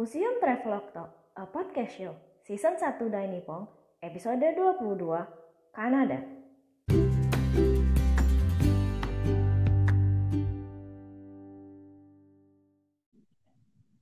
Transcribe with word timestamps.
Museum 0.00 0.40
Travelog 0.40 0.96
Talk, 0.96 1.12
a 1.36 1.44
podcast 1.44 1.92
show, 1.92 2.16
season 2.48 2.80
1 2.80 3.12
dari 3.12 3.36
Nippon, 3.36 3.68
episode 4.00 4.40
22, 4.56 4.96
Kanada. 5.76 6.24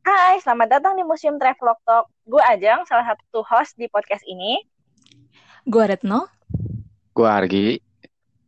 Hai, 0.06 0.38
selamat 0.38 0.78
datang 0.78 0.94
di 0.94 1.02
Museum 1.02 1.34
Travelog 1.34 1.82
Talk. 1.82 2.06
Gue 2.30 2.46
Ajeng, 2.46 2.86
salah 2.86 3.02
satu 3.02 3.42
host 3.42 3.74
di 3.74 3.90
podcast 3.90 4.22
ini. 4.30 4.62
Gue 5.66 5.82
Retno. 5.82 6.30
Gue 7.10 7.26
Argi. 7.26 7.74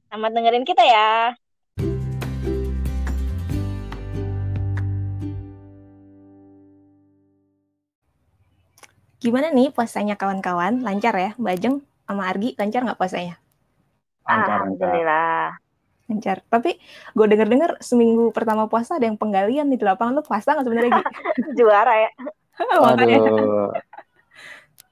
Selamat 0.06 0.38
dengerin 0.38 0.62
kita 0.62 0.86
ya. 0.86 1.34
Gimana 9.20 9.52
nih 9.52 9.68
puasanya 9.68 10.16
kawan-kawan? 10.16 10.80
Lancar 10.80 11.12
ya? 11.12 11.30
Bajeng 11.36 11.84
sama 12.08 12.24
Argi 12.24 12.56
lancar 12.56 12.80
nggak 12.88 12.96
puasanya? 12.96 13.36
Lancar, 14.24 14.64
Alhamdulillah. 14.64 15.60
Lancar. 16.08 16.36
Tapi 16.48 16.80
gue 17.12 17.26
denger-denger 17.28 17.84
seminggu 17.84 18.32
pertama 18.32 18.64
puasa 18.64 18.96
ada 18.96 19.04
yang 19.04 19.20
penggalian 19.20 19.68
di 19.68 19.76
lapangan. 19.76 20.16
Lu 20.16 20.24
puasa 20.24 20.56
nggak 20.56 20.64
sebenarnya, 20.64 20.90
Gi? 20.96 21.04
Juara 21.60 21.94
ya. 22.00 22.10
Makanya. 22.80 23.16
Aduh. 23.20 23.70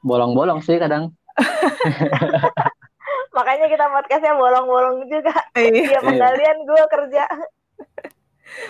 Bolong-bolong 0.04 0.60
sih 0.60 0.76
kadang. 0.76 1.16
Makanya 3.36 3.66
kita 3.72 3.88
podcastnya 3.88 4.36
bolong-bolong 4.36 5.08
juga. 5.08 5.32
Iya. 5.56 5.96
Dia 5.96 6.00
penggalian, 6.04 6.56
gue 6.68 6.82
kerja. 6.84 7.24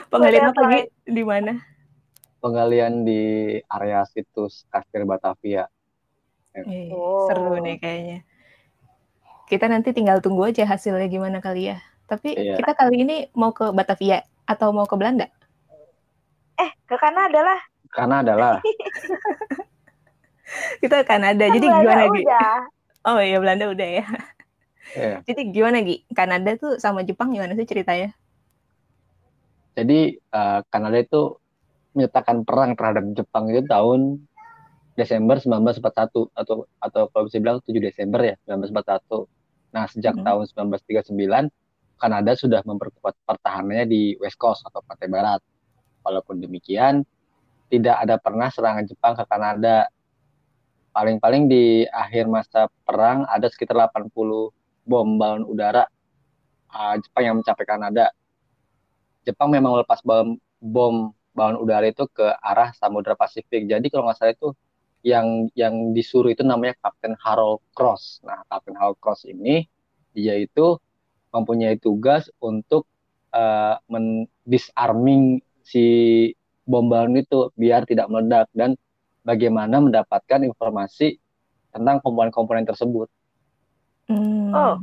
Penggalian 0.07 0.55
apa, 0.55 0.61
Boleh, 0.63 0.87
Gi? 0.87 1.13
Di 1.19 1.23
mana? 1.27 1.53
Penggalian 2.39 3.03
di 3.03 3.23
area 3.67 4.07
situs 4.07 4.63
Kastil 4.71 5.03
Batavia. 5.03 5.67
Eh, 6.55 6.91
Oh. 6.91 7.27
Seru 7.27 7.59
nih 7.59 7.79
kayaknya. 7.79 8.19
Kita 9.49 9.67
nanti 9.67 9.91
tinggal 9.91 10.21
tunggu 10.21 10.47
aja 10.47 10.63
hasilnya 10.63 11.09
gimana 11.09 11.41
kali 11.41 11.73
ya. 11.75 11.79
Tapi 12.07 12.35
Iya. 12.35 12.57
kita 12.57 12.73
kali 12.73 13.05
ini 13.05 13.17
mau 13.35 13.51
ke 13.51 13.69
Batavia 13.71 14.23
atau 14.45 14.73
mau 14.73 14.87
ke 14.87 14.95
Belanda? 14.97 15.29
Eh, 16.57 16.71
ke 16.85 16.97
Kanada 16.97 17.41
lah. 17.43 17.61
Karena 17.89 18.21
adalah 18.21 18.61
Kita 20.81 21.03
ke 21.03 21.05
Kanada. 21.05 21.45
Kan 21.45 21.55
Jadi 21.61 21.67
Belanda 21.69 21.85
gimana, 21.85 22.05
Gi? 22.09 22.23
Oh 23.05 23.19
iya, 23.21 23.37
Belanda 23.41 23.65
udah 23.69 23.89
ya. 23.89 24.05
ya. 24.97 25.17
Jadi 25.29 25.53
gimana, 25.53 25.85
Gi? 25.85 26.05
Kanada 26.13 26.51
tuh 26.57 26.81
sama 26.81 27.05
Jepang 27.05 27.33
gimana 27.33 27.53
sih 27.55 27.69
ceritanya? 27.69 28.13
Jadi 29.77 30.17
eh, 30.19 30.61
Kanada 30.73 30.99
itu 30.99 31.37
menyatakan 31.99 32.47
perang 32.47 32.79
terhadap 32.79 33.05
Jepang 33.19 33.51
itu 33.51 33.67
tahun 33.67 34.23
Desember 34.95 35.39
1941 35.39 36.31
atau 36.35 36.67
atau 36.83 37.03
kalau 37.11 37.25
bisa 37.27 37.39
bilang 37.39 37.59
7 37.63 37.79
Desember 37.79 38.21
ya 38.23 38.35
1941. 38.47 39.27
Nah, 39.75 39.85
sejak 39.91 40.15
Hmm. 40.19 40.27
tahun 40.27 40.45
1939 40.51 41.51
Kanada 41.99 42.33
sudah 42.39 42.63
memperkuat 42.63 43.15
pertahanannya 43.27 43.87
di 43.91 44.15
West 44.23 44.39
Coast 44.39 44.63
atau 44.67 44.83
pantai 44.87 45.11
barat. 45.11 45.43
Walaupun 46.07 46.39
demikian, 46.39 47.03
tidak 47.69 47.97
ada 48.01 48.17
pernah 48.23 48.49
serangan 48.49 48.87
Jepang 48.87 49.19
ke 49.19 49.27
Kanada. 49.27 49.91
Paling-paling 50.95 51.51
di 51.51 51.85
akhir 51.91 52.31
masa 52.31 52.71
perang 52.87 53.27
ada 53.27 53.47
sekitar 53.51 53.77
80 53.91 54.11
bom 54.89 55.09
balon 55.21 55.45
udara 55.45 55.85
uh, 56.73 56.95
Jepang 57.03 57.25
yang 57.29 57.37
mencapai 57.39 57.67
Kanada. 57.67 58.11
Jepang 59.27 59.53
memang 59.53 59.77
melepas 59.77 60.01
bom, 60.01 60.39
bom 60.63 61.13
balon 61.39 61.63
udara 61.63 61.87
itu 61.87 62.11
ke 62.11 62.27
arah 62.43 62.75
Samudra 62.75 63.15
Pasifik. 63.15 63.71
Jadi 63.71 63.87
kalau 63.87 64.11
nggak 64.11 64.19
salah 64.19 64.35
itu 64.35 64.51
yang 65.07 65.47
yang 65.55 65.95
disuruh 65.95 66.35
itu 66.35 66.43
namanya 66.43 66.75
Kapten 66.83 67.15
Harold 67.23 67.63
Cross. 67.71 68.27
Nah, 68.27 68.43
Kapten 68.51 68.75
Harold 68.75 68.99
Cross 68.99 69.31
ini 69.31 69.63
dia 70.11 70.35
itu 70.35 70.75
mempunyai 71.31 71.79
tugas 71.79 72.27
untuk 72.43 72.91
uh, 73.31 73.79
mendisarming 73.87 75.39
si 75.63 75.85
bom 76.67 76.91
balon 76.91 77.17
itu 77.21 77.55
biar 77.55 77.87
tidak 77.87 78.11
meledak 78.11 78.51
dan 78.53 78.75
bagaimana 79.23 79.79
mendapatkan 79.79 80.43
informasi 80.43 81.21
tentang 81.71 82.03
komponen-komponen 82.03 82.67
tersebut. 82.67 83.07
Hmm. 84.09 84.51
Oh. 84.57 84.77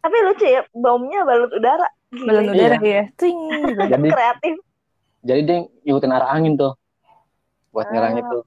Tapi 0.00 0.16
lucu 0.22 0.46
ya, 0.48 0.62
bomnya 0.72 1.22
balut 1.26 1.52
udara. 1.52 1.88
Ini 2.14 2.48
udara 2.48 2.76
ya. 2.80 3.04
Ting. 3.20 3.36
Jadi 3.76 4.08
Kreatif. 4.08 4.56
Jadi 5.26 5.40
dia 5.42 5.58
ngikutin 5.82 6.14
arah 6.14 6.30
angin 6.30 6.54
tuh 6.54 6.78
buat 7.74 7.90
nyerang 7.90 8.14
Ah. 8.16 8.22
itu. 8.22 8.38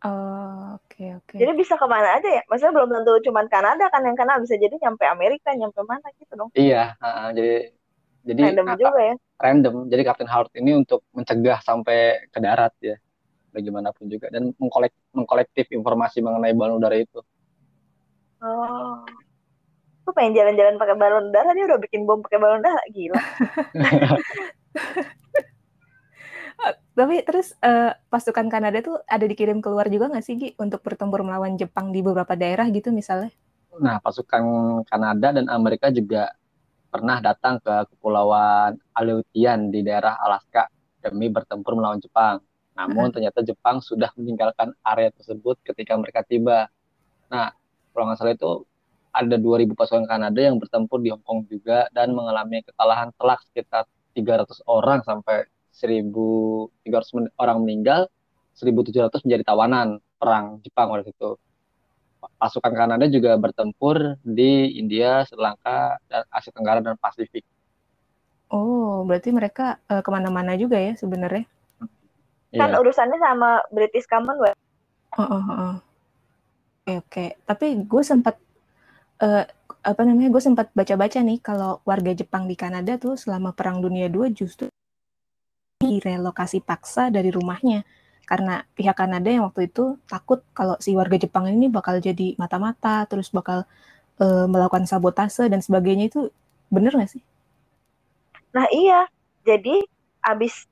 Oh, 0.00 0.80
oke 0.80 1.04
oke. 1.20 1.36
Jadi 1.36 1.52
bisa 1.60 1.76
ke 1.76 1.84
mana 1.84 2.16
aja 2.16 2.40
ya? 2.40 2.42
Maksudnya 2.48 2.72
belum 2.72 2.88
tentu 2.88 3.12
cuman 3.28 3.44
Kanada 3.52 3.84
kan 3.92 4.00
yang 4.00 4.16
kena 4.16 4.40
bisa 4.40 4.56
jadi 4.56 4.72
nyampe 4.80 5.04
Amerika, 5.04 5.52
nyampe 5.52 5.76
mana 5.84 6.08
gitu 6.16 6.32
dong. 6.40 6.48
Iya, 6.56 6.96
uh, 7.00 7.28
jadi 7.36 7.68
jadi 8.24 8.40
Random 8.52 8.66
nah, 8.68 8.76
juga 8.76 9.00
ya. 9.00 9.14
random. 9.40 9.74
Jadi 9.92 10.02
Captain 10.04 10.28
Howard 10.28 10.52
ini 10.56 10.72
untuk 10.76 11.04
mencegah 11.12 11.60
sampai 11.64 12.28
ke 12.32 12.38
darat 12.40 12.72
ya, 12.80 12.96
bagaimanapun 13.52 14.08
juga 14.08 14.32
dan 14.32 14.56
mengkolek 14.56 14.92
mengkolektif 15.12 15.68
informasi 15.68 16.24
mengenai 16.24 16.56
balon 16.56 16.80
udara 16.80 16.96
itu. 16.96 17.20
Oh. 18.40 19.04
Gue 20.00 20.16
pengen 20.16 20.32
jalan-jalan 20.32 20.80
pakai 20.80 20.96
balon 20.96 21.28
udara, 21.28 21.52
dia 21.52 21.68
udah 21.68 21.76
bikin 21.76 22.08
bom 22.08 22.24
pakai 22.24 22.40
balon 22.40 22.64
udara, 22.64 22.80
gila. 22.88 23.20
Tapi 26.94 27.24
terus 27.24 27.56
eh, 27.64 27.96
pasukan 28.12 28.46
Kanada 28.52 28.84
tuh 28.84 29.00
ada 29.08 29.24
dikirim 29.24 29.64
keluar 29.64 29.88
juga 29.88 30.12
nggak 30.12 30.24
sih 30.24 30.34
Gi 30.36 30.48
untuk 30.60 30.84
bertempur 30.84 31.24
melawan 31.24 31.56
Jepang 31.56 31.94
di 31.94 32.04
beberapa 32.04 32.36
daerah 32.36 32.68
gitu 32.68 32.92
misalnya? 32.92 33.32
Nah, 33.80 33.96
pasukan 34.02 34.42
Kanada 34.84 35.40
dan 35.40 35.46
Amerika 35.48 35.88
juga 35.88 36.28
pernah 36.90 37.22
datang 37.22 37.62
ke 37.62 37.86
kepulauan 37.94 38.76
Aleutian 38.92 39.70
di 39.70 39.80
daerah 39.80 40.18
Alaska 40.20 40.68
demi 41.00 41.30
bertempur 41.30 41.78
melawan 41.78 42.02
Jepang. 42.02 42.42
Namun 42.76 43.14
ternyata 43.14 43.40
Jepang 43.40 43.80
sudah 43.80 44.10
meninggalkan 44.18 44.74
area 44.84 45.08
tersebut 45.14 45.56
ketika 45.64 45.96
mereka 45.96 46.20
tiba. 46.26 46.68
Nah, 47.30 47.54
kalau 47.94 48.10
nggak 48.10 48.18
salah 48.18 48.34
itu 48.34 48.52
ada 49.10 49.36
2.000 49.38 49.74
pasukan 49.74 50.06
Kanada 50.06 50.38
yang 50.38 50.58
bertempur 50.58 51.02
di 51.02 51.10
Hong 51.14 51.22
Kong 51.22 51.46
juga 51.46 51.90
dan 51.94 52.14
mengalami 52.14 52.62
kekalahan 52.62 53.10
telak 53.16 53.42
sekitar 53.48 53.86
300 54.14 54.66
orang 54.66 55.00
sampai 55.06 55.46
1.300 55.80 57.16
men- 57.16 57.32
orang 57.40 57.64
meninggal, 57.64 58.06
1.700 58.52 59.24
menjadi 59.24 59.44
tawanan 59.48 59.96
perang 60.20 60.60
Jepang 60.60 60.92
pada 60.92 61.04
situ 61.08 61.40
pasukan 62.36 62.72
Kanada 62.76 63.08
juga 63.08 63.32
bertempur 63.40 64.20
di 64.20 64.76
India, 64.76 65.24
Sri 65.24 65.40
Lanka, 65.40 65.96
dan 66.04 66.28
Asia 66.28 66.52
Tenggara 66.52 66.84
dan 66.84 66.96
Pasifik. 67.00 67.44
Oh, 68.52 69.06
berarti 69.08 69.32
mereka 69.32 69.80
eh, 69.88 70.02
ke 70.04 70.10
mana-mana 70.12 70.52
juga 70.58 70.76
ya 70.76 70.92
sebenarnya? 70.98 71.46
Kan 72.50 72.74
Iya. 72.74 72.82
urusannya 72.82 73.18
sama 73.22 73.62
British 73.70 74.10
Commonwealth. 74.10 74.58
Oh, 75.16 75.22
oh, 75.22 75.42
oh, 75.42 75.54
oh. 75.54 75.76
Oke 76.82 76.92
oke. 76.98 77.24
Tapi 77.46 77.66
gue 77.86 78.02
sempat 78.02 78.36
eh, 79.22 79.44
apa 79.80 80.02
namanya? 80.02 80.34
Gue 80.34 80.42
sempat 80.42 80.68
baca-baca 80.74 81.18
nih 81.22 81.38
kalau 81.40 81.78
warga 81.86 82.10
Jepang 82.10 82.50
di 82.50 82.58
Kanada 82.58 82.98
tuh 82.98 83.14
selama 83.14 83.54
Perang 83.54 83.78
Dunia 83.80 84.10
II 84.10 84.34
justru 84.34 84.66
direlokasi 85.80 86.60
paksa 86.60 87.08
dari 87.08 87.32
rumahnya 87.32 87.88
karena 88.28 88.62
pihak 88.76 88.94
Kanada 88.94 89.26
yang 89.26 89.48
waktu 89.48 89.66
itu 89.66 89.98
takut 90.06 90.44
kalau 90.54 90.78
si 90.78 90.94
warga 90.94 91.18
Jepang 91.18 91.50
ini 91.50 91.66
bakal 91.66 91.98
jadi 91.98 92.38
mata-mata, 92.38 93.02
terus 93.10 93.32
bakal 93.32 93.66
eh, 94.22 94.46
melakukan 94.46 94.86
sabotase 94.86 95.50
dan 95.50 95.58
sebagainya 95.64 96.12
itu 96.12 96.30
bener 96.70 96.94
nggak 96.94 97.10
sih? 97.10 97.22
Nah 98.54 98.70
iya, 98.70 99.08
jadi 99.42 99.82
abis 100.20 100.68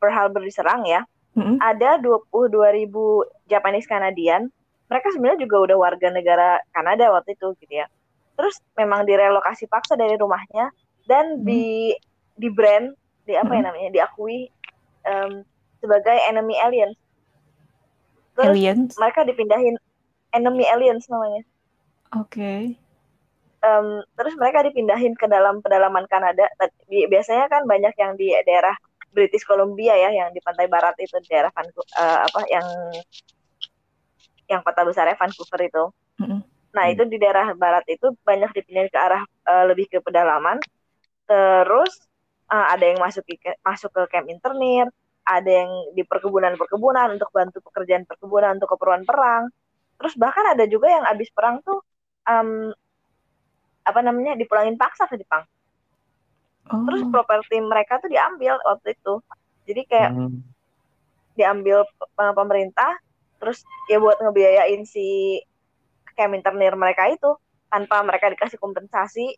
Pearl 0.00 0.14
Harbor 0.14 0.40
diserang 0.40 0.86
ya, 0.88 1.04
Mm-mm. 1.36 1.60
ada 1.60 2.00
22 2.00 2.54
ribu 2.80 3.26
Japanese 3.50 3.84
Kanadian. 3.84 4.48
Mereka 4.88 5.12
sebenarnya 5.12 5.44
juga 5.44 5.56
udah 5.68 5.76
warga 5.76 6.08
negara 6.08 6.62
Kanada 6.72 7.12
waktu 7.12 7.36
itu 7.36 7.52
gitu 7.60 7.82
ya. 7.82 7.90
Terus 8.40 8.62
memang 8.78 9.04
direlokasi 9.04 9.68
paksa 9.68 10.00
dari 10.00 10.16
rumahnya 10.16 10.72
dan 11.04 11.44
Hmm. 11.44 11.44
di 11.44 11.92
di 12.40 12.48
brand 12.48 12.88
di 13.24 13.34
apa 13.36 13.52
ya 13.56 13.62
namanya 13.64 13.90
diakui 13.92 14.48
em, 15.04 15.44
sebagai 15.80 16.16
enemy 16.28 16.56
aliens. 16.60 16.96
Terus 18.34 18.56
Aliens. 18.56 18.92
mereka 18.98 19.20
dipindahin 19.24 19.76
enemy 20.34 20.64
aliens 20.68 21.06
namanya. 21.08 21.42
Oke. 22.18 22.74
Em, 23.64 23.86
terus 24.16 24.34
mereka 24.36 24.60
dipindahin 24.66 25.16
ke 25.16 25.24
dalam 25.24 25.64
pedalaman 25.64 26.04
Kanada. 26.10 26.44
Bi- 26.90 27.08
Biasanya 27.08 27.48
kan 27.48 27.64
banyak 27.64 27.94
yang 27.96 28.12
di 28.18 28.34
daerah 28.44 28.76
British 29.14 29.46
Columbia 29.46 29.94
ya, 29.94 30.10
yang 30.10 30.34
di 30.34 30.42
pantai 30.42 30.66
barat 30.66 30.98
itu 30.98 31.16
daerah 31.30 31.48
Vancouver, 31.54 31.86
apa 31.96 32.40
yang 32.50 32.66
yang 34.50 34.60
kota 34.60 34.84
besarnya 34.84 35.16
Vancouver 35.16 35.60
itu. 35.64 35.84
Nah 36.74 36.84
Hmm. 36.90 36.92
itu 36.92 37.02
di 37.06 37.16
daerah 37.22 37.54
barat 37.54 37.86
itu 37.86 38.10
banyak 38.26 38.50
dipindahin 38.52 38.90
ke 38.90 38.98
arah 38.98 39.22
eh, 39.22 39.64
lebih 39.70 39.86
ke 39.88 39.98
pedalaman. 40.02 40.58
Terus 41.24 41.92
eh, 42.54 42.66
ada 42.70 42.84
yang 42.86 43.02
masuk 43.02 43.26
ke 43.26 43.58
masuk 43.66 43.90
ke 43.90 44.02
camp 44.14 44.30
internir, 44.30 44.86
ada 45.26 45.50
yang 45.50 45.70
di 45.96 46.06
perkebunan-perkebunan 46.06 47.18
untuk 47.18 47.34
bantu 47.34 47.58
pekerjaan 47.64 48.06
perkebunan 48.06 48.54
untuk 48.62 48.70
keperluan 48.78 49.02
perang. 49.02 49.50
Terus 49.98 50.14
bahkan 50.14 50.54
ada 50.54 50.64
juga 50.70 50.86
yang 50.86 51.02
habis 51.02 51.32
perang 51.34 51.58
tuh 51.66 51.82
um, 52.30 52.70
apa 53.84 54.00
namanya 54.00 54.38
dipulangin 54.38 54.78
paksa 54.78 55.10
ke 55.10 55.18
Jepang. 55.18 55.44
Oh. 56.70 56.84
Terus 56.88 57.04
properti 57.12 57.60
mereka 57.60 58.00
tuh 58.00 58.08
diambil 58.08 58.56
waktu 58.64 58.96
itu. 58.96 59.14
Jadi 59.64 59.82
kayak 59.88 60.12
Hmm. 60.12 60.40
diambil 61.34 61.82
pe- 61.88 62.34
pemerintah 62.36 62.94
terus 63.42 63.66
ya 63.90 63.98
buat 63.98 64.16
ngebiayain 64.22 64.86
si 64.86 65.40
Keminternir 66.14 66.78
mereka 66.78 67.10
itu 67.10 67.34
tanpa 67.66 68.00
mereka 68.06 68.30
dikasih 68.30 68.54
kompensasi 68.62 69.34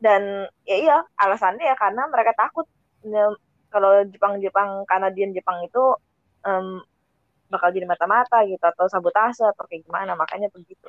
dan 0.00 0.22
ya 0.64 0.76
iya 0.76 0.96
alasannya 1.16 1.64
ya 1.64 1.76
karena 1.76 2.08
mereka 2.08 2.32
takut. 2.34 2.66
Ya, 3.00 3.32
kalau 3.72 4.04
Jepang-Jepang 4.04 4.84
Kanadian 4.84 5.32
Jepang 5.32 5.62
itu 5.64 5.80
em, 6.44 6.80
bakal 7.48 7.72
jadi 7.72 7.86
mata-mata 7.88 8.44
gitu 8.44 8.60
atau 8.62 8.86
sabotase 8.88 9.44
atau 9.44 9.64
kayak 9.68 9.84
gimana. 9.86 10.12
Makanya 10.16 10.48
begitu. 10.52 10.88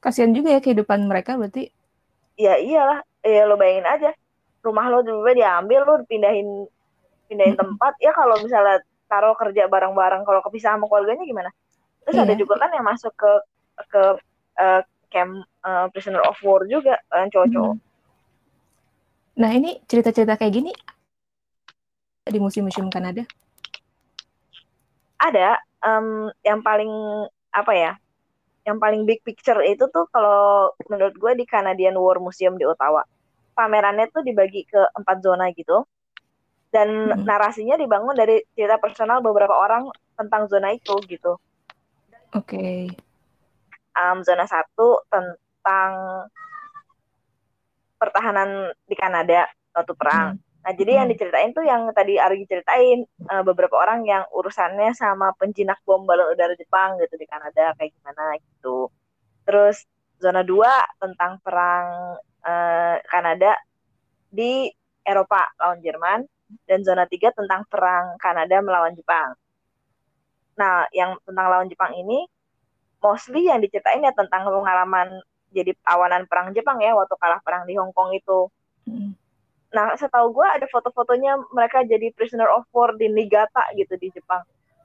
Kasihan 0.00 0.34
juga 0.36 0.52
ya 0.52 0.60
kehidupan 0.60 1.08
mereka 1.08 1.34
berarti. 1.38 1.72
ya 2.36 2.58
iyalah. 2.58 3.00
Ya 3.24 3.46
lo 3.48 3.56
bayangin 3.56 3.86
aja. 3.88 4.10
Rumah 4.60 4.86
lo 4.92 5.00
tiba-tiba 5.00 5.32
diambil 5.34 5.80
lo 5.86 5.94
pindahin 6.04 6.68
pindahin 7.26 7.56
tempat. 7.56 7.96
Ya 8.02 8.12
kalau 8.12 8.36
misalnya 8.42 8.82
taruh 9.08 9.36
kerja 9.36 9.68
bareng-bareng 9.70 10.22
kalau 10.24 10.40
kepisah 10.44 10.76
sama 10.76 10.86
keluarganya 10.88 11.24
gimana? 11.24 11.50
Terus 12.04 12.18
ada 12.20 12.32
Iya. 12.32 12.36
juga 12.36 12.54
kan 12.60 12.70
yang 12.74 12.84
masuk 12.84 13.12
ke 13.16 13.32
ke 13.88 14.02
eh, 14.60 14.82
camp 15.08 15.32
eh, 15.64 15.86
prisoner 15.92 16.22
of 16.24 16.36
war 16.44 16.64
juga 16.68 17.00
yang 17.14 17.30
cowok-cowok. 17.32 17.74
Nah, 19.34 19.50
ini 19.50 19.82
cerita-cerita 19.84 20.38
kayak 20.38 20.54
gini 20.54 20.72
di 22.24 22.38
museum-museum 22.40 22.88
Kanada. 22.88 23.22
ada 25.18 25.56
em, 25.80 26.28
yang 26.44 26.60
paling 26.60 26.90
apa 27.48 27.72
ya 27.72 27.92
yang 28.68 28.76
paling 28.76 29.08
big 29.08 29.24
picture 29.24 29.56
itu 29.64 29.88
tuh 29.88 30.04
kalau 30.12 30.68
menurut 30.92 31.16
gue 31.16 31.32
di 31.32 31.44
Canadian 31.48 31.96
War 31.96 32.20
Museum 32.20 32.60
di 32.60 32.64
Ottawa 32.68 33.00
pamerannya 33.56 34.12
tuh 34.12 34.20
dibagi 34.20 34.68
ke 34.68 34.80
empat 35.00 35.24
zona 35.24 35.48
gitu 35.56 35.88
dan 36.68 36.88
Mm-mm. 37.08 37.24
narasinya 37.24 37.80
dibangun 37.80 38.12
dari 38.12 38.44
cerita 38.52 38.76
personal 38.76 39.24
beberapa 39.24 39.54
orang 39.56 39.88
tentang 40.12 40.44
zona 40.50 40.76
itu 40.76 40.92
gitu 41.08 41.40
Oke. 42.34 42.90
Em, 43.94 44.18
zona 44.26 44.44
satu 44.44 45.06
tentang 45.08 45.92
pertahanan 48.04 48.72
di 48.84 48.94
Kanada 48.94 49.48
waktu 49.72 49.94
perang 49.96 50.36
Nah, 50.64 50.72
jadi 50.72 51.04
yang 51.04 51.06
Hmm. 51.06 51.12
diceritain 51.12 51.50
tuh 51.52 51.60
yang 51.60 51.92
tadi 51.92 52.16
Argi 52.16 52.48
ceritain 52.48 53.04
eh, 53.04 53.42
beberapa 53.44 53.76
orang 53.76 54.00
yang 54.08 54.24
urusannya 54.32 54.96
sama 54.96 55.36
penjinak 55.36 55.76
bom 55.84 56.08
balon 56.08 56.32
udara 56.32 56.56
Jepang 56.56 56.96
gitu 57.04 57.20
di 57.20 57.28
Kanada 57.28 57.76
kayak 57.76 57.92
gimana 57.92 58.40
gitu. 58.40 58.88
Terus 59.44 59.84
zona 60.16 60.40
2 60.40 60.64
tentang 60.96 61.36
perang 61.44 62.16
eh, 62.48 62.96
Kanada 63.12 63.52
di 64.32 64.72
Eropa 65.04 65.52
lawan 65.60 65.84
Jerman 65.84 66.20
dan 66.64 66.80
zona 66.80 67.04
3 67.04 67.36
tentang 67.36 67.68
perang 67.68 68.16
Kanada 68.16 68.56
melawan 68.64 68.96
Jepang. 68.96 69.36
Nah, 70.56 70.88
yang 70.96 71.20
tentang 71.28 71.46
lawan 71.52 71.68
Jepang 71.68 71.92
ini 71.92 72.24
mostly 73.04 73.52
yang 73.52 73.60
diceritain 73.60 74.00
ya 74.00 74.16
tentang 74.16 74.48
pengalaman 74.48 75.20
jadi 75.54 75.72
tawanan 75.86 76.26
perang 76.26 76.50
Jepang 76.50 76.82
ya 76.82 76.92
waktu 76.98 77.14
kalah 77.14 77.38
perang 77.46 77.62
di 77.64 77.78
Hong 77.78 77.94
Kong 77.94 78.10
itu. 78.10 78.50
Hmm. 78.90 79.14
Nah, 79.74 79.94
setahu 79.98 80.30
gue 80.34 80.46
ada 80.46 80.66
foto-fotonya 80.70 81.38
mereka 81.50 81.82
jadi 81.82 82.10
prisoner 82.14 82.46
of 82.50 82.66
war 82.70 82.94
di 82.94 83.10
Niigata 83.10 83.74
gitu 83.74 83.94
di 83.98 84.10
Jepang. 84.14 84.42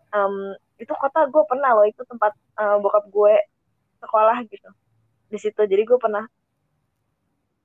Em, 0.10 0.58
itu 0.82 0.90
kota 0.98 1.30
gue 1.30 1.44
pernah 1.46 1.78
loh, 1.78 1.86
itu 1.86 2.02
tempat 2.06 2.34
eh, 2.34 2.78
bokap 2.82 3.06
gue 3.10 3.34
sekolah 4.02 4.38
gitu. 4.50 4.70
Di 5.30 5.38
situ, 5.38 5.62
jadi 5.62 5.86
gue 5.86 6.00
pernah 6.02 6.26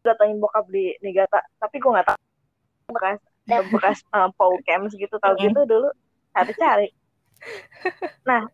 datangin 0.05 0.37
bokap 0.37 0.69
di 0.69 0.93
Niigata, 1.01 1.41
tapi 1.57 1.81
gue 1.81 1.89
nggak 1.89 2.13
tahu 2.13 2.21
bekas 2.93 3.21
bekas 3.73 3.99
eh, 4.05 4.29
Paul 4.37 4.61
Camps 4.69 4.93
gitu, 4.93 5.17
tahu 5.17 5.35
gitu 5.45 5.61
dulu 5.65 5.89
cari-cari. 6.37 6.93
Nah, 8.29 8.45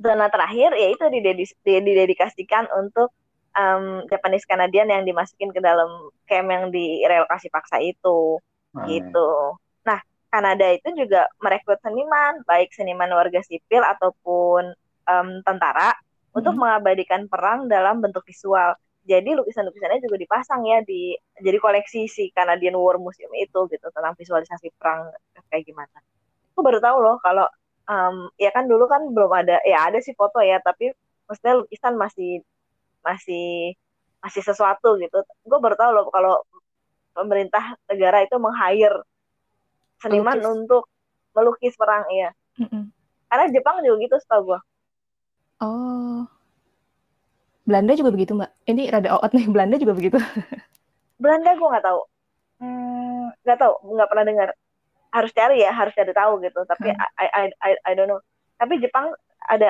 zona 0.00 0.26
terakhir 0.30 0.74
yaitu 0.74 1.04
didedis- 1.08 1.56
didedikasikan 1.64 2.66
untuk 2.74 3.14
em, 3.54 4.02
Japanese 4.10 4.44
Canadian 4.44 4.90
yang 4.90 5.06
dimasukin 5.06 5.54
ke 5.54 5.62
dalam 5.62 5.86
camp 6.26 6.48
yang 6.50 6.74
direlokasi 6.74 7.48
paksa 7.50 7.78
itu 7.78 8.42
Nah, 8.74 8.90
gitu. 8.90 9.54
Nah, 9.86 10.02
Kanada 10.34 10.66
itu 10.74 10.90
juga 10.98 11.30
merekrut 11.38 11.78
seniman, 11.78 12.42
baik 12.42 12.74
seniman 12.74 13.06
warga 13.14 13.38
sipil 13.46 13.86
ataupun 13.86 14.74
em, 15.06 15.28
tentara 15.46 15.94
untuk 16.34 16.58
Mhm. 16.58 16.60
mengabadikan 16.60 17.22
perang 17.30 17.70
dalam 17.70 18.02
bentuk 18.02 18.26
visual. 18.26 18.74
Jadi 19.06 19.36
lukisan-lukisannya 19.36 20.02
juga 20.02 20.16
dipasang 20.18 20.64
ya 20.66 20.82
di 20.82 21.14
jadi 21.38 21.60
koleksi 21.60 22.08
si 22.10 22.32
Canadian 22.34 22.74
War 22.74 22.98
Museum 22.98 23.30
itu 23.38 23.68
gitu 23.70 23.86
tentang 23.94 24.16
visualisasi 24.18 24.74
perang 24.74 25.12
kayak 25.52 25.68
gimana. 25.68 26.02
Aku 26.56 26.64
baru 26.66 26.80
tahu 26.82 26.98
loh 26.98 27.16
kalau 27.22 27.46
em, 27.84 28.16
ya 28.40 28.50
kan 28.52 28.64
dulu 28.64 28.84
kan 28.88 29.02
belum 29.12 29.32
ada 29.32 29.60
ya 29.64 29.88
ada 29.88 29.98
sih 30.00 30.16
foto 30.16 30.40
ya 30.40 30.60
tapi 30.60 30.92
maksudnya 31.28 31.60
lukisan 31.60 31.94
masih 31.96 32.40
masih 33.04 33.76
masih 34.24 34.42
sesuatu 34.44 34.96
gitu. 35.00 35.20
Gue 35.44 35.58
baru 35.60 35.76
tahu 35.76 35.90
loh 35.92 36.08
kalau 36.08 36.40
pemerintah 37.12 37.76
negara 37.86 38.24
itu 38.24 38.36
meng-hire 38.40 39.04
seniman 40.00 40.40
Pelukis. 40.40 40.52
untuk 40.52 40.84
melukis 41.36 41.74
perang 41.76 42.04
iya. 42.10 42.30
Mm-mm. 42.60 42.88
Karena 43.28 43.44
Jepang 43.50 43.82
juga 43.84 43.96
gitu 44.04 44.16
setahu 44.20 44.54
gue. 44.54 44.60
Oh. 45.62 46.22
Belanda 47.64 47.96
juga 47.96 48.12
begitu, 48.12 48.36
Mbak. 48.36 48.50
Ini 48.68 48.82
rada 48.92 49.08
out 49.16 49.32
nih, 49.32 49.48
Belanda 49.48 49.80
juga 49.80 49.96
begitu. 49.96 50.20
Belanda 51.22 51.56
gue 51.56 51.68
nggak 51.72 51.84
tahu. 51.84 52.00
Hmm, 52.60 53.32
nggak 53.42 53.58
tahu, 53.58 53.74
nggak 53.96 54.08
pernah 54.12 54.24
dengar. 54.28 54.48
Harus 55.14 55.30
cari 55.38 55.56
ya, 55.64 55.70
harus 55.78 55.94
cari 55.98 56.12
tahu 56.20 56.32
gitu. 56.46 56.60
Tapi 56.70 56.86
Hmm. 56.86 56.98
I, 57.22 57.26
I, 57.40 57.44
I, 57.68 57.70
I 57.88 57.92
don't 57.96 58.10
know. 58.10 58.20
Tapi 58.60 58.74
Jepang 58.84 59.06
ada 59.54 59.68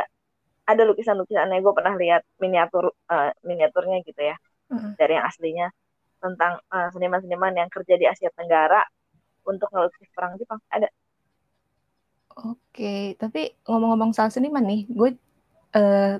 ada 0.70 0.82
lukisan-lukisannya 0.88 1.58
gue 1.64 1.74
pernah 1.78 1.94
lihat 2.02 2.22
miniatur 2.42 2.84
eh, 3.12 3.30
miniaturnya 3.48 3.98
gitu 4.08 4.20
ya 4.30 4.36
Heeh. 4.70 4.94
dari 5.00 5.12
yang 5.18 5.26
aslinya 5.30 5.68
tentang 6.24 6.52
eh, 6.74 6.88
seniman-seniman 6.94 7.54
yang 7.60 7.70
kerja 7.72 7.94
di 8.00 8.06
Asia 8.12 8.30
Tenggara 8.36 8.82
untuk 9.48 9.68
ngelukis 9.72 10.08
perang 10.16 10.34
Jepang 10.40 10.60
ada. 10.72 10.88
Oke, 12.34 13.14
tapi 13.22 13.54
ngomong-ngomong 13.68 14.10
soal 14.16 14.30
seniman 14.34 14.64
nih, 14.66 14.80
gue 14.90 15.10
eh, 15.78 16.14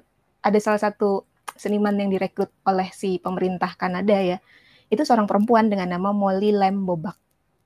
ada 0.47 0.59
salah 0.67 0.81
satu 0.87 1.27
seniman 1.59 1.95
yang 2.01 2.11
direkrut 2.15 2.51
oleh 2.71 2.89
si 2.95 3.19
pemerintah 3.19 3.75
Kanada 3.81 4.15
ya. 4.31 4.39
Itu 4.93 5.03
seorang 5.07 5.27
perempuan 5.31 5.67
dengan 5.73 5.89
nama 5.95 6.11
Molly 6.15 6.51
Lam 6.55 6.87
Bobak. 6.89 7.17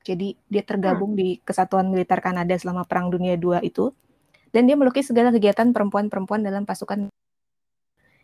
Jadi 0.09 0.41
dia 0.49 0.65
tergabung 0.65 1.12
di 1.12 1.37
Kesatuan 1.45 1.93
Militer 1.93 2.25
Kanada 2.25 2.57
selama 2.57 2.88
Perang 2.88 3.12
Dunia 3.12 3.37
II 3.37 3.61
itu. 3.61 3.93
Dan 4.49 4.65
dia 4.65 4.81
melukis 4.81 5.05
segala 5.05 5.29
kegiatan 5.29 5.69
perempuan-perempuan 5.77 6.41
dalam 6.41 6.65
pasukan. 6.65 7.12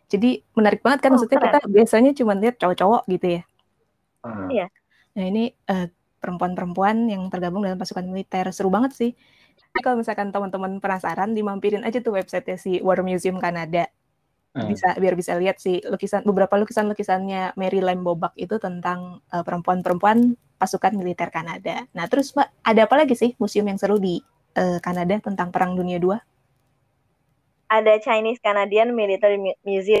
Jadi 0.09 0.41
menarik 0.57 0.81
banget 0.81 1.05
kan, 1.05 1.13
Oh, 1.13 1.21
maksudnya 1.21 1.37
keren. 1.37 1.53
kita 1.53 1.59
biasanya 1.69 2.11
cuma 2.17 2.33
lihat 2.33 2.57
cowok-cowok 2.57 3.05
gitu 3.13 3.27
ya. 3.37 3.41
ah. 4.25 4.49
Iya. 4.49 4.65
Nah 5.13 5.23
ini 5.29 5.43
eh, 5.53 5.87
perempuan-perempuan 6.17 7.05
yang 7.05 7.29
tergabung 7.29 7.61
dalam 7.61 7.77
pasukan 7.77 8.01
militer. 8.09 8.49
Seru 8.49 8.73
banget 8.73 8.97
sih. 8.97 9.11
Jadi 9.53 9.79
Kalau 9.85 10.01
misalkan 10.01 10.33
teman-teman 10.33 10.81
penasaran, 10.81 11.37
dimampirin 11.37 11.85
aja 11.85 12.01
tuh 12.01 12.17
website 12.17 12.57
si 12.57 12.81
War 12.81 13.05
Museum 13.05 13.37
Kanada. 13.37 13.85
Hmm. 14.55 14.71
Bisa 14.71 14.95
biar 14.95 15.19
bisa 15.19 15.35
lihat 15.35 15.59
sih 15.59 15.83
lukisan 15.83 16.23
beberapa 16.23 16.55
lukisan-lukisannya 16.55 17.59
Mary 17.59 17.83
Lam 17.83 18.07
Bobak 18.07 18.31
itu 18.39 18.55
tentang 18.55 19.19
eh, 19.27 19.43
perempuan-perempuan 19.43 20.39
pasukan 20.55 20.95
militer 20.95 21.27
Kanada. 21.27 21.83
Nah, 21.91 22.07
terus 22.07 22.31
Mbak, 22.31 22.63
ada 22.63 22.81
apa 22.87 22.95
lagi 22.95 23.19
sih 23.19 23.35
museum 23.35 23.67
yang 23.67 23.75
seru 23.75 23.99
di 23.99 24.23
eh, 24.55 24.79
Kanada 24.79 25.19
tentang 25.19 25.51
Perang 25.51 25.75
Dunia 25.75 25.99
II? 25.99 26.15
Ada 27.67 27.99
Chinese 27.99 28.39
Canadian 28.39 28.95
Military 28.95 29.35
Mu- 29.35 29.59
Museum. 29.67 29.99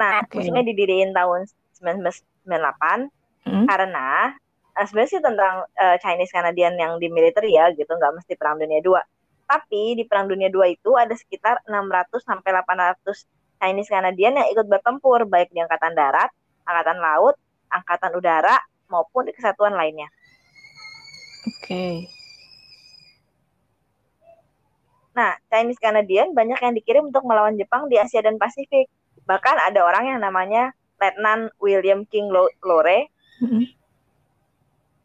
Nah, 0.00 0.24
Oke. 0.24 0.40
museumnya 0.40 0.64
didirikan 0.64 1.12
tahun 1.12 1.44
1998 1.76 3.12
Hmm? 3.44 3.68
karena 3.68 4.32
eh, 4.72 4.86
sebenarnya 4.88 5.10
sih 5.12 5.20
tentang 5.20 5.68
eh, 5.76 5.96
Chinese 6.00 6.32
Canadian 6.32 6.80
yang 6.80 6.96
di 6.96 7.12
militer 7.12 7.44
ya 7.44 7.68
gitu 7.76 7.92
nggak 7.92 8.16
mesti 8.16 8.40
perang 8.40 8.56
dunia 8.56 8.80
2 8.80 9.04
tapi 9.44 9.96
di 9.96 10.04
perang 10.08 10.26
dunia 10.26 10.48
2 10.48 10.74
itu 10.74 10.96
ada 10.96 11.12
sekitar 11.12 11.60
600 11.68 12.24
sampai 12.24 12.50
800 12.50 13.28
Chinese 13.60 13.88
Canadian 13.88 14.36
yang 14.36 14.48
ikut 14.52 14.66
bertempur 14.68 15.24
baik 15.24 15.52
di 15.54 15.60
angkatan 15.62 15.96
darat, 15.96 16.28
angkatan 16.68 16.98
laut, 17.00 17.36
angkatan 17.72 18.12
udara 18.16 18.56
maupun 18.92 19.28
di 19.28 19.32
kesatuan 19.32 19.72
lainnya. 19.72 20.08
Oke. 21.44 22.08
Nah, 25.14 25.38
Chinese 25.46 25.78
Canadian 25.78 26.34
banyak 26.34 26.58
yang 26.58 26.74
dikirim 26.74 27.08
untuk 27.08 27.22
melawan 27.22 27.54
Jepang 27.54 27.86
di 27.86 27.96
Asia 27.96 28.20
dan 28.20 28.34
Pasifik. 28.36 28.90
Bahkan 29.24 29.56
ada 29.70 29.80
orang 29.86 30.10
yang 30.10 30.20
namanya 30.20 30.74
Letnan 30.98 31.54
William 31.62 32.02
King 32.08 32.28
Lo- 32.28 32.52
Lore 32.66 33.08
Mm-mm. 33.40 33.64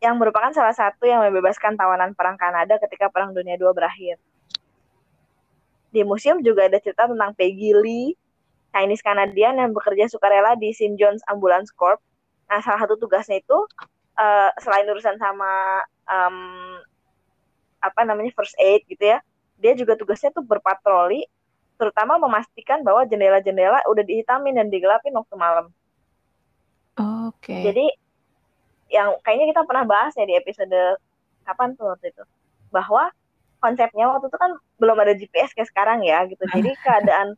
yang 0.01 0.15
merupakan 0.17 0.49
salah 0.55 0.73
satu 0.73 1.05
yang 1.05 1.21
membebaskan 1.21 1.77
tawanan 1.77 2.17
perang 2.17 2.39
Kanada 2.39 2.79
ketika 2.81 3.11
Perang 3.13 3.35
Dunia 3.35 3.59
II 3.59 3.75
berakhir. 3.75 4.17
Di 5.89 6.05
museum 6.05 6.39
juga 6.45 6.69
ada 6.69 6.77
cerita 6.77 7.09
tentang 7.09 7.33
Peggy 7.33 7.73
Lee, 7.73 8.13
Chinese 8.73 9.01
Canadian 9.01 9.57
yang 9.57 9.71
bekerja 9.73 10.05
sukarela 10.09 10.53
di 10.55 10.69
St. 10.73 10.95
John's 10.95 11.25
Ambulance 11.25 11.73
Corps. 11.73 11.97
Nah, 12.49 12.61
salah 12.61 12.85
satu 12.85 12.97
tugasnya 12.97 13.41
itu 13.41 13.57
uh, 14.17 14.49
selain 14.61 14.85
urusan 14.89 15.17
sama 15.17 15.81
um, 16.05 16.37
apa 17.79 18.01
namanya 18.03 18.33
first 18.35 18.53
aid 18.59 18.83
gitu 18.91 19.15
ya, 19.15 19.23
dia 19.57 19.73
juga 19.73 19.95
tugasnya 19.95 20.35
tuh 20.35 20.43
berpatroli, 20.43 21.23
terutama 21.79 22.19
memastikan 22.19 22.83
bahwa 22.83 23.07
jendela-jendela 23.07 23.79
udah 23.87 24.03
dihitamin 24.03 24.59
dan 24.59 24.67
digelapin 24.67 25.15
waktu 25.15 25.35
malam. 25.39 25.71
Oke. 26.99 27.55
Okay. 27.55 27.61
Jadi 27.71 27.85
yang 28.89 29.15
kayaknya 29.23 29.53
kita 29.55 29.61
pernah 29.63 29.85
bahas 29.85 30.11
ya 30.17 30.25
di 30.25 30.35
episode 30.35 30.99
kapan 31.45 31.77
tuh 31.77 31.93
waktu 31.93 32.11
itu 32.11 32.23
bahwa 32.73 33.07
konsepnya 33.59 34.07
waktu 34.07 34.31
itu 34.31 34.37
kan 34.39 34.51
belum 34.79 34.97
ada 34.97 35.13
GPS 35.15 35.51
kayak 35.53 35.69
sekarang 35.69 35.99
ya 36.03 36.23
gitu. 36.25 36.41
Jadi 36.49 36.71
keadaan 36.79 37.35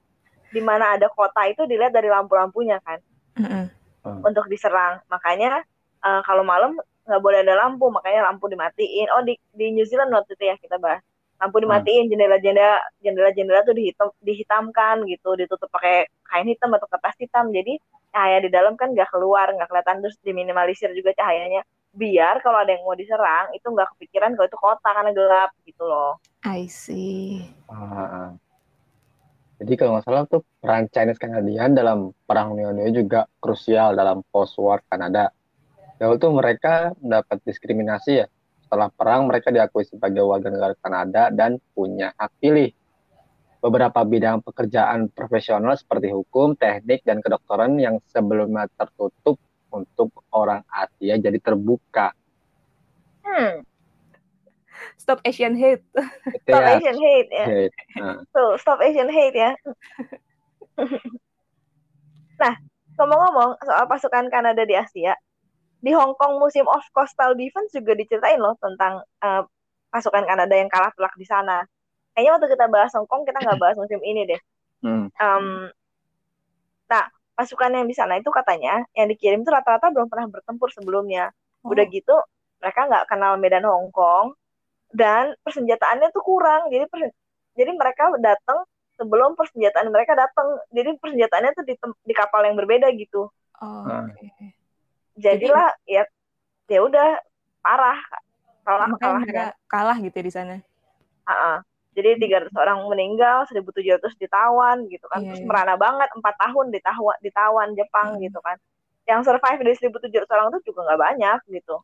di 0.52 0.62
mana 0.62 0.96
ada 0.96 1.08
kota 1.12 1.48
itu 1.48 1.66
dilihat 1.66 1.96
dari 1.96 2.12
lampu-lampunya 2.12 2.78
kan 2.86 3.00
mm-hmm. 3.40 4.22
untuk 4.22 4.46
diserang. 4.48 5.02
Makanya 5.10 5.66
uh, 6.06 6.22
kalau 6.24 6.46
malam 6.46 6.78
nggak 7.02 7.22
boleh 7.24 7.42
ada 7.42 7.58
lampu 7.58 7.90
makanya 7.90 8.30
lampu 8.30 8.46
dimatiin. 8.48 9.10
Oh 9.18 9.26
di 9.26 9.36
di 9.52 9.74
New 9.74 9.86
Zealand 9.88 10.14
waktu 10.14 10.38
itu 10.38 10.46
ya 10.48 10.56
kita 10.62 10.78
bahas. 10.78 11.02
Lampu 11.42 11.58
dimatiin 11.58 12.06
jendela-jendela 12.06 12.78
jendela-jendela 13.02 13.66
tuh 13.66 13.74
dihitam 13.74 14.14
dihitamkan 14.22 15.02
gitu 15.10 15.34
ditutup 15.34 15.74
pakai 15.74 16.06
kain 16.30 16.46
hitam 16.46 16.70
atau 16.78 16.86
kertas 16.86 17.18
hitam. 17.18 17.50
Jadi 17.50 17.82
cahaya 18.14 18.44
di 18.44 18.54
dalam 18.54 18.78
kan 18.78 18.94
nggak 18.94 19.10
keluar 19.10 19.50
nggak 19.50 19.66
kelihatan. 19.66 20.06
Terus 20.06 20.18
diminimalisir 20.22 20.94
juga 20.94 21.18
cahayanya 21.18 21.66
biar 21.92 22.40
kalau 22.40 22.64
ada 22.64 22.72
yang 22.72 22.88
mau 22.88 22.96
diserang 22.96 23.52
itu 23.52 23.68
nggak 23.68 23.96
kepikiran 23.96 24.32
kalau 24.36 24.48
itu 24.48 24.60
kota 24.60 24.90
karena 24.92 25.12
gelap 25.12 25.52
gitu 25.68 25.84
loh. 25.84 26.18
I 26.48 26.66
see. 26.72 27.46
Ah, 27.68 28.34
jadi 29.62 29.78
kalau 29.78 30.00
nggak 30.00 30.06
salah 30.08 30.24
tuh 30.26 30.42
peran 30.58 30.90
Chinese 30.90 31.22
Canadian 31.22 31.78
dalam 31.78 32.16
perang 32.26 32.58
dunia 32.58 32.90
juga 32.90 33.30
krusial 33.38 33.94
dalam 33.94 34.24
post 34.32 34.58
war 34.58 34.82
Kanada. 34.88 35.30
Ya 36.02 36.10
itu 36.10 36.28
mereka 36.34 36.98
mendapat 36.98 37.38
diskriminasi 37.46 38.26
ya. 38.26 38.28
Setelah 38.66 38.90
perang 38.90 39.30
mereka 39.30 39.54
diakui 39.54 39.86
sebagai 39.86 40.26
warga 40.26 40.50
negara 40.50 40.74
Kanada 40.80 41.30
dan 41.30 41.62
punya 41.76 42.10
hak 42.18 42.32
pilih 42.42 42.74
beberapa 43.62 44.02
bidang 44.02 44.42
pekerjaan 44.42 45.14
profesional 45.14 45.78
seperti 45.78 46.10
hukum, 46.10 46.58
teknik, 46.58 47.06
dan 47.06 47.22
kedokteran 47.22 47.78
yang 47.78 48.02
sebelumnya 48.10 48.66
tertutup 48.74 49.38
untuk 49.72 50.12
orang 50.36 50.62
Asia 50.68 51.16
jadi 51.18 51.40
terbuka. 51.40 52.12
Hmm. 53.24 53.64
Stop 54.98 55.24
Asian 55.26 55.56
hate. 55.58 55.86
Stop 56.46 56.62
ya. 56.62 56.78
Asian 56.78 56.98
hate 56.98 57.32
ya. 57.32 57.46
Hate. 57.48 57.76
Nah. 57.98 58.18
Tuh, 58.34 58.54
stop 58.60 58.80
Asian 58.84 59.10
hate 59.10 59.38
ya. 59.38 59.52
nah, 62.42 62.54
ngomong-ngomong 63.00 63.58
soal 63.64 63.86
pasukan 63.90 64.30
Kanada 64.30 64.66
di 64.66 64.74
Asia, 64.78 65.14
di 65.80 65.92
Hong 65.94 66.18
Kong 66.18 66.38
Museum 66.38 66.70
of 66.70 66.86
Coastal 66.94 67.38
Defense 67.38 67.74
juga 67.74 67.94
diceritain 67.98 68.42
loh 68.42 68.58
tentang 68.60 69.06
uh, 69.22 69.42
pasukan 69.94 70.26
Kanada 70.26 70.54
yang 70.54 70.70
kalah 70.70 70.94
telak 70.98 71.14
di 71.18 71.26
sana 71.26 71.66
kayaknya 72.16 72.32
waktu 72.36 72.48
kita 72.52 72.66
bahas 72.68 72.92
Hongkong 72.96 73.24
kita 73.24 73.40
nggak 73.40 73.60
bahas 73.60 73.76
musim 73.80 74.00
ini 74.04 74.28
deh. 74.28 74.42
Hmm. 74.84 75.08
Um, 75.16 75.46
nah 76.92 77.08
pasukan 77.36 77.72
yang 77.74 77.88
di 77.88 77.96
sana 77.96 78.20
itu 78.20 78.30
katanya 78.30 78.84
yang 78.94 79.08
dikirim 79.10 79.42
tuh 79.42 79.54
rata-rata 79.56 79.90
belum 79.90 80.08
pernah 80.12 80.28
bertempur 80.30 80.70
sebelumnya. 80.72 81.32
Oh. 81.64 81.74
Udah 81.74 81.86
gitu 81.88 82.16
mereka 82.62 82.86
nggak 82.86 83.06
kenal 83.10 83.40
medan 83.42 83.66
Hongkong 83.66 84.38
dan 84.94 85.34
persenjataannya 85.42 86.12
tuh 86.14 86.24
kurang. 86.24 86.70
Jadi 86.70 86.86
persen 86.92 87.10
jadi 87.52 87.72
mereka 87.76 88.08
datang 88.22 88.64
sebelum 88.96 89.36
persenjataan 89.36 89.90
mereka 89.92 90.14
datang. 90.16 90.60
Jadi 90.72 90.96
persenjataannya 91.00 91.52
tuh 91.58 91.66
di, 91.68 91.74
di 92.06 92.14
kapal 92.16 92.48
yang 92.48 92.56
berbeda 92.56 92.88
gitu. 92.96 93.28
Oh, 93.62 93.86
okay. 93.88 94.56
Jadilah 95.20 95.76
Jadi, 95.86 95.96
ya 96.00 96.04
ya 96.72 96.80
udah 96.88 97.20
parah 97.60 98.00
kalah 98.62 98.90
kalah 98.98 99.22
kalah 99.68 99.98
gitu 100.00 100.16
ya 100.16 100.26
di 100.26 100.34
sana. 100.34 100.56
Uh 101.28 101.34
-uh 101.34 101.58
jadi 101.92 102.16
300 102.48 102.56
orang 102.56 102.88
meninggal 102.88 103.44
1700 103.52 104.00
ditawan 104.16 104.88
gitu 104.88 105.06
kan 105.12 105.20
yeah, 105.20 105.28
terus 105.36 105.42
iya. 105.44 105.48
merana 105.48 105.76
banget 105.76 106.10
empat 106.16 106.36
tahun 106.40 106.72
ditawan 106.72 107.16
ditawan 107.20 107.70
Jepang 107.76 108.08
hmm. 108.16 108.22
gitu 108.24 108.40
kan 108.40 108.58
yang 109.10 109.20
survive 109.28 109.60
dari 109.60 109.76
1700 109.76 110.24
orang 110.32 110.48
itu 110.56 110.72
juga 110.72 110.80
nggak 110.88 111.00
banyak 111.00 111.40
gitu 111.52 111.76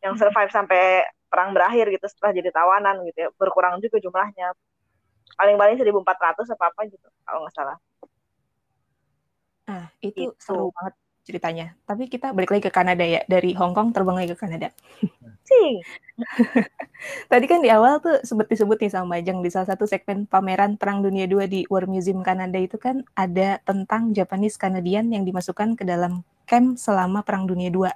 yang 0.00 0.14
hmm. 0.16 0.20
survive 0.20 0.50
sampai 0.52 1.04
perang 1.28 1.52
berakhir 1.52 1.92
gitu 1.92 2.06
setelah 2.08 2.32
jadi 2.32 2.48
tawanan 2.48 3.04
gitu 3.04 3.18
ya 3.18 3.28
berkurang 3.36 3.76
juga 3.84 4.00
jumlahnya 4.00 4.56
paling-paling 5.36 5.76
1400 5.76 6.56
apa 6.56 6.64
apa 6.72 6.80
gitu 6.88 7.08
kalau 7.28 7.44
nggak 7.44 7.54
salah 7.54 7.76
ah 9.68 9.86
itu 10.00 10.32
gitu. 10.32 10.32
seru 10.40 10.72
banget 10.72 10.94
ceritanya. 11.28 11.76
Tapi 11.84 12.08
kita 12.08 12.32
balik 12.32 12.56
lagi 12.56 12.64
ke 12.64 12.72
Kanada 12.72 13.04
ya. 13.04 13.20
Dari 13.28 13.52
Hong 13.52 13.76
Kong 13.76 13.92
terbang 13.92 14.24
lagi 14.24 14.32
ke 14.32 14.40
Kanada. 14.40 14.72
Sing. 15.44 15.84
Tadi 17.30 17.44
kan 17.44 17.60
di 17.60 17.68
awal 17.68 18.00
tuh 18.00 18.24
sebut 18.24 18.48
disebut 18.48 18.80
nih 18.80 18.88
sama 18.88 19.20
Majeng 19.20 19.44
di 19.44 19.52
salah 19.52 19.68
satu 19.68 19.84
segmen 19.84 20.24
pameran 20.24 20.80
Perang 20.80 21.04
Dunia 21.04 21.28
II 21.28 21.44
di 21.44 21.68
War 21.68 21.84
Museum 21.84 22.24
Kanada 22.24 22.56
itu 22.56 22.80
kan 22.80 23.04
ada 23.12 23.60
tentang 23.68 24.16
Japanese 24.16 24.56
Canadian 24.56 25.12
yang 25.12 25.28
dimasukkan 25.28 25.76
ke 25.76 25.84
dalam 25.84 26.24
camp 26.48 26.80
selama 26.80 27.20
Perang 27.20 27.44
Dunia 27.44 27.68
II. 27.68 27.92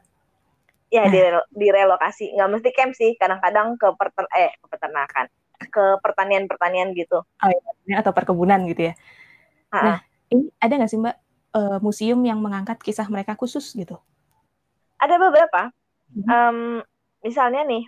Ya, 0.93 1.09
nah. 1.09 1.41
direlokasi. 1.57 2.37
Nggak 2.37 2.51
mesti 2.53 2.71
camp 2.77 2.93
sih, 2.93 3.17
kadang-kadang 3.17 3.81
ke 3.81 3.89
perter 3.97 4.29
eh 4.37 4.53
ke 4.61 4.67
peternakan, 4.69 5.27
ke 5.73 5.85
pertanian-pertanian 6.05 6.93
gitu. 6.93 7.25
Oh 7.25 7.49
iya, 7.89 8.05
atau 8.05 8.13
perkebunan 8.13 8.61
gitu 8.69 8.93
ya. 8.93 8.95
Uh 9.73 9.75
-uh. 9.75 9.85
Nah, 9.89 9.99
ini 10.29 10.53
ada 10.61 10.73
nggak 10.77 10.93
sih 10.93 11.01
Mbak 11.01 11.17
uh, 11.57 11.79
museum 11.85 12.21
yang 12.25 12.41
mengangkat 12.41 12.81
kisah 12.81 13.07
mereka 13.09 13.37
khusus 13.37 13.73
gitu? 13.77 13.97
Ada 14.99 15.17
beberapa. 15.21 15.71
Mm-hmm. 16.13 16.29
Um, 16.29 16.59
misalnya 17.25 17.63
nih, 17.65 17.85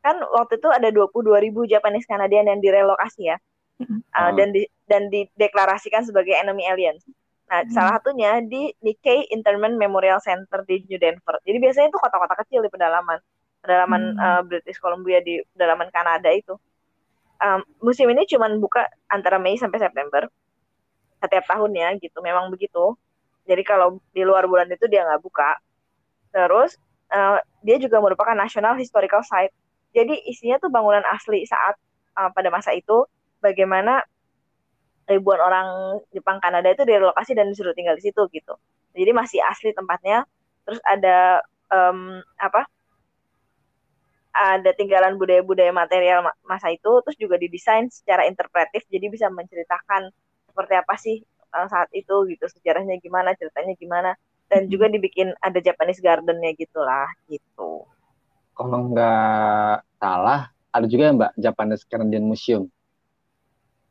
kan 0.00 0.20
waktu 0.22 0.60
itu 0.60 0.68
ada 0.70 0.88
22 0.92 1.44
ribu 1.44 1.66
Japanese 1.66 2.06
Canadian 2.06 2.46
yang 2.48 2.60
direlokasi 2.62 3.32
ya, 3.34 3.36
mm-hmm. 3.82 4.00
uh, 4.14 4.30
dan 4.36 4.48
di, 4.54 4.62
dan 4.86 5.08
dideklarasikan 5.12 6.06
sebagai 6.06 6.36
enemy 6.36 6.64
aliens. 6.68 7.02
Nah, 7.46 7.62
mm-hmm. 7.62 7.74
salah 7.74 7.98
satunya 7.98 8.42
di 8.42 8.72
Nikkei 8.82 9.30
Internment 9.30 9.78
Memorial 9.78 10.18
Center 10.22 10.62
di 10.66 10.82
New 10.86 10.98
Denver. 10.98 11.38
Jadi 11.44 11.58
biasanya 11.62 11.88
itu 11.90 11.98
kota-kota 12.00 12.34
kecil 12.42 12.64
di 12.64 12.70
pedalaman, 12.70 13.18
pedalaman 13.62 14.02
mm-hmm. 14.14 14.26
uh, 14.26 14.42
British 14.46 14.78
Columbia 14.82 15.22
di 15.22 15.40
pedalaman 15.54 15.88
Kanada 15.90 16.30
itu. 16.32 16.56
Um, 17.36 17.60
museum 17.84 18.08
ini 18.16 18.24
cuma 18.24 18.48
buka 18.56 18.88
antara 19.12 19.36
Mei 19.36 19.60
sampai 19.60 19.76
September 19.76 20.24
setiap 21.22 21.44
tahunnya 21.48 21.96
gitu. 22.02 22.18
Memang 22.20 22.52
begitu. 22.52 22.94
Jadi 23.46 23.62
kalau 23.62 24.02
di 24.10 24.22
luar 24.26 24.44
bulan 24.50 24.66
itu 24.70 24.86
dia 24.90 25.06
nggak 25.06 25.22
buka. 25.22 25.56
Terus 26.34 26.76
uh, 27.14 27.38
dia 27.62 27.76
juga 27.78 28.02
merupakan 28.02 28.34
national 28.34 28.76
historical 28.76 29.22
site. 29.22 29.54
Jadi 29.94 30.26
isinya 30.28 30.60
tuh 30.60 30.68
bangunan 30.68 31.02
asli 31.08 31.46
saat 31.46 31.78
uh, 32.18 32.28
pada 32.34 32.52
masa 32.52 32.74
itu 32.76 33.06
bagaimana 33.40 34.02
ribuan 35.06 35.38
orang 35.38 36.02
Jepang 36.10 36.42
Kanada 36.42 36.66
itu 36.74 36.82
direlokasi 36.82 37.38
dan 37.38 37.48
disuruh 37.48 37.72
tinggal 37.72 37.94
di 37.94 38.10
situ 38.10 38.22
gitu. 38.34 38.54
Jadi 38.92 39.10
masih 39.14 39.40
asli 39.46 39.70
tempatnya. 39.70 40.26
Terus 40.66 40.82
ada 40.82 41.46
um, 41.70 42.18
apa 42.42 42.66
ada 44.36 44.70
tinggalan 44.76 45.16
budaya-budaya 45.16 45.72
material 45.72 46.28
masa 46.44 46.68
itu 46.68 47.00
terus 47.08 47.16
juga 47.16 47.40
didesain 47.40 47.88
secara 47.88 48.28
interpretif 48.28 48.84
jadi 48.92 49.08
bisa 49.08 49.32
menceritakan 49.32 50.12
seperti 50.56 50.74
apa 50.80 50.94
sih 50.96 51.20
uh, 51.52 51.68
saat 51.68 51.92
itu 51.92 52.24
gitu 52.32 52.48
sejarahnya 52.48 52.96
gimana 53.04 53.36
ceritanya 53.36 53.76
gimana 53.76 54.10
dan 54.48 54.64
hmm. 54.64 54.72
juga 54.72 54.88
dibikin 54.88 55.36
ada 55.44 55.60
Japanese 55.60 56.00
gardennya 56.00 56.56
gitulah 56.56 57.12
gitu. 57.28 57.84
Kalau 58.56 58.88
nggak 58.88 59.84
salah 60.00 60.48
ada 60.72 60.86
juga 60.88 61.08
ya 61.08 61.12
mbak 61.12 61.32
Japanese 61.36 61.84
Canadian 61.84 62.24
Museum? 62.24 62.64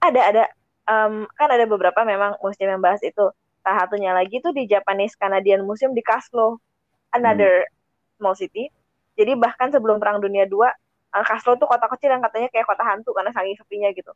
Ada 0.02 0.22
ada. 0.34 0.44
Um, 0.86 1.26
kan 1.34 1.50
ada 1.50 1.66
beberapa 1.66 2.06
memang 2.06 2.38
museum 2.42 2.78
yang 2.78 2.82
bahas 2.82 3.02
itu. 3.02 3.30
Salah 3.66 3.86
satunya 3.86 4.14
lagi 4.14 4.38
tuh 4.42 4.54
di 4.54 4.70
Japanese 4.70 5.18
Canadian 5.18 5.66
Museum 5.66 5.94
di 5.94 6.02
Kaslo 6.02 6.62
another 7.14 7.66
hmm. 7.66 8.18
small 8.18 8.38
city. 8.38 8.70
Jadi 9.18 9.38
bahkan 9.38 9.70
sebelum 9.70 10.02
perang 10.02 10.22
dunia 10.22 10.46
dua 10.46 10.70
uh, 11.14 11.26
Kaslo 11.26 11.58
tuh 11.58 11.66
kota 11.66 11.90
kecil 11.94 12.14
yang 12.14 12.22
katanya 12.22 12.50
kayak 12.54 12.70
kota 12.70 12.86
hantu 12.86 13.14
karena 13.14 13.34
saking 13.34 13.58
sepinya 13.58 13.90
gitu 13.94 14.14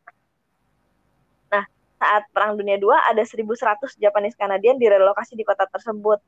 saat 1.99 2.23
Perang 2.31 2.55
Dunia 2.55 2.79
II 2.79 2.95
ada 2.95 3.19
1.100 3.19 3.99
Japanese 3.99 4.39
Canadian 4.39 4.79
direlokasi 4.79 5.35
di 5.35 5.43
kota 5.43 5.67
tersebut. 5.67 6.23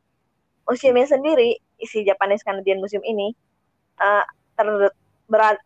Museumnya 0.68 1.08
sendiri, 1.08 1.58
isi 1.80 2.04
Japanese 2.04 2.44
Canadian 2.44 2.84
Museum 2.84 3.02
ini, 3.08 3.32
uh, 3.98 4.24
ter 4.60 4.68
berat, 5.32 5.58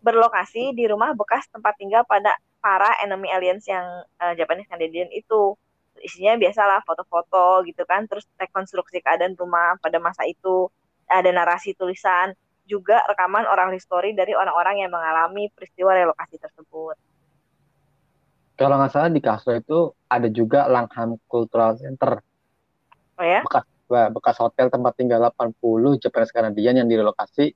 berlokasi 0.00 0.72
di 0.72 0.86
rumah 0.86 1.12
bekas 1.12 1.50
tempat 1.50 1.74
tinggal 1.76 2.06
pada 2.06 2.32
para 2.62 2.94
enemy 3.02 3.28
aliens 3.34 3.66
yang 3.66 3.84
uh, 4.22 4.32
Japanese 4.38 4.70
Canadian 4.70 5.10
itu. 5.10 5.58
Isinya 5.98 6.38
biasalah 6.38 6.86
foto-foto 6.86 7.66
gitu 7.66 7.82
kan, 7.82 8.06
terus 8.06 8.22
rekonstruksi 8.38 9.02
keadaan 9.02 9.34
rumah 9.34 9.74
pada 9.82 9.98
masa 9.98 10.22
itu. 10.24 10.70
ada 11.08 11.32
narasi 11.32 11.72
tulisan, 11.72 12.36
juga 12.68 13.00
rekaman 13.08 13.48
oral 13.48 13.72
history 13.72 14.12
dari 14.12 14.36
orang-orang 14.36 14.84
yang 14.84 14.92
mengalami 14.92 15.48
peristiwa 15.56 15.96
relokasi 15.96 16.36
tersebut. 16.36 17.00
Kalau 18.58 18.74
nggak 18.74 18.90
salah 18.90 19.10
di 19.14 19.22
Castro 19.22 19.54
itu 19.54 19.94
ada 20.10 20.26
juga 20.26 20.66
Langham 20.66 21.14
Cultural 21.30 21.78
Center. 21.78 22.18
Oh 23.14 23.22
ya? 23.22 23.46
Bekas, 23.46 23.64
bekas 24.10 24.36
hotel 24.42 24.66
tempat 24.66 24.98
tinggal 24.98 25.30
80 25.30 26.02
Japanese 26.02 26.34
Canadian 26.34 26.82
yang 26.82 26.90
direlokasi 26.90 27.54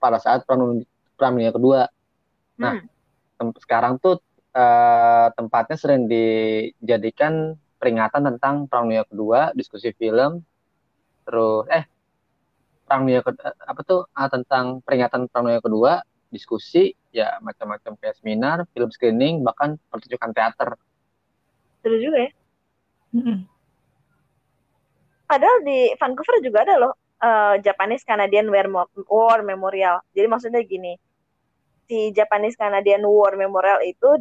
pada 0.00 0.16
saat 0.16 0.48
Perang, 0.48 0.80
Perang 1.20 1.36
Dunia 1.36 1.52
Kedua. 1.52 1.84
Nah, 2.64 2.80
hmm. 2.80 3.60
sekarang 3.60 4.00
tuh 4.00 4.24
uh, 4.56 5.28
tempatnya 5.36 5.76
sering 5.76 6.08
dijadikan 6.08 7.52
peringatan 7.76 8.32
tentang 8.32 8.64
Perang 8.72 8.88
Dunia 8.88 9.04
Kedua, 9.04 9.52
diskusi 9.52 9.92
film, 9.92 10.40
terus 11.28 11.68
eh 11.68 11.84
Perang 12.88 13.04
Dunia 13.04 13.20
Kedua, 13.20 13.52
apa 13.52 13.80
tuh 13.84 14.08
ah, 14.16 14.32
tentang 14.32 14.80
peringatan 14.80 15.28
Perang 15.28 15.44
Dunia 15.44 15.60
Kedua, 15.60 15.92
diskusi, 16.28 16.92
ya 17.08 17.40
macam-macam 17.40 17.96
kayak 17.96 18.16
seminar, 18.20 18.68
film 18.76 18.92
screening, 18.92 19.40
bahkan 19.40 19.80
pertunjukan 19.88 20.30
teater. 20.36 20.76
Seru 21.80 21.96
juga 21.96 22.28
ya. 22.28 22.30
Mm-hmm. 23.16 23.38
Padahal 25.28 25.58
di 25.64 25.92
Vancouver 25.96 26.36
juga 26.44 26.58
ada 26.64 26.74
loh 26.76 26.92
uh, 27.20 27.56
Japanese 27.60 28.04
Canadian 28.04 28.48
War 29.08 29.40
Memorial. 29.44 30.04
Jadi 30.12 30.26
maksudnya 30.28 30.60
gini, 30.64 30.96
si 31.88 32.12
Japanese 32.12 32.56
Canadian 32.56 33.04
War 33.08 33.36
Memorial 33.36 33.80
itu 33.84 34.20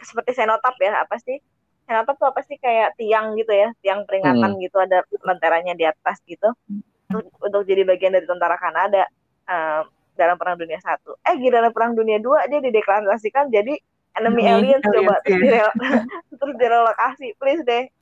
seperti 0.00 0.36
senotap 0.36 0.76
ya, 0.80 1.00
apa 1.00 1.16
sih? 1.20 1.40
Senotap 1.88 2.20
tuh 2.20 2.28
apa 2.28 2.44
sih 2.44 2.60
kayak 2.60 2.98
tiang 3.00 3.34
gitu 3.40 3.52
ya, 3.56 3.72
tiang 3.80 4.04
peringatan 4.04 4.56
hmm. 4.56 4.62
gitu, 4.62 4.76
ada 4.80 5.00
lenteranya 5.24 5.72
di 5.72 5.84
atas 5.88 6.20
gitu, 6.28 6.52
untuk, 7.08 7.32
untuk 7.40 7.62
jadi 7.64 7.82
bagian 7.88 8.12
dari 8.12 8.26
tentara 8.28 8.60
Kanada. 8.60 9.08
Uh, 9.46 9.86
dalam 10.16 10.40
Perang 10.40 10.56
Dunia 10.56 10.80
Satu. 10.80 11.14
Eh 11.22 11.36
di 11.38 11.52
dalam 11.52 11.70
Perang 11.70 11.92
Dunia 11.92 12.18
Dua 12.18 12.48
dia 12.48 12.58
dideklarasikan 12.58 13.52
jadi 13.52 13.76
enemy 14.16 14.42
hmm, 14.48 14.52
aliens 14.56 14.84
coba 14.84 15.20
terus, 15.22 15.40
direl 15.44 15.70
terus 16.40 16.56
direlokasi, 16.56 17.28
please 17.36 17.62
deh. 17.62 17.84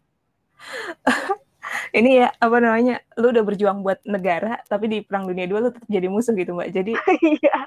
Ini 1.97 2.11
ya 2.21 2.29
apa 2.39 2.61
namanya, 2.61 3.01
lu 3.17 3.33
udah 3.33 3.41
berjuang 3.41 3.81
buat 3.81 3.99
negara, 4.05 4.61
tapi 4.69 4.87
di 4.87 4.99
Perang 5.01 5.27
Dunia 5.27 5.49
Dua 5.49 5.65
lu 5.65 5.69
tetap 5.73 5.89
jadi 5.89 6.07
musuh 6.07 6.37
gitu 6.37 6.53
mbak. 6.55 6.71
Jadi 6.71 6.93
iya. 7.41 7.67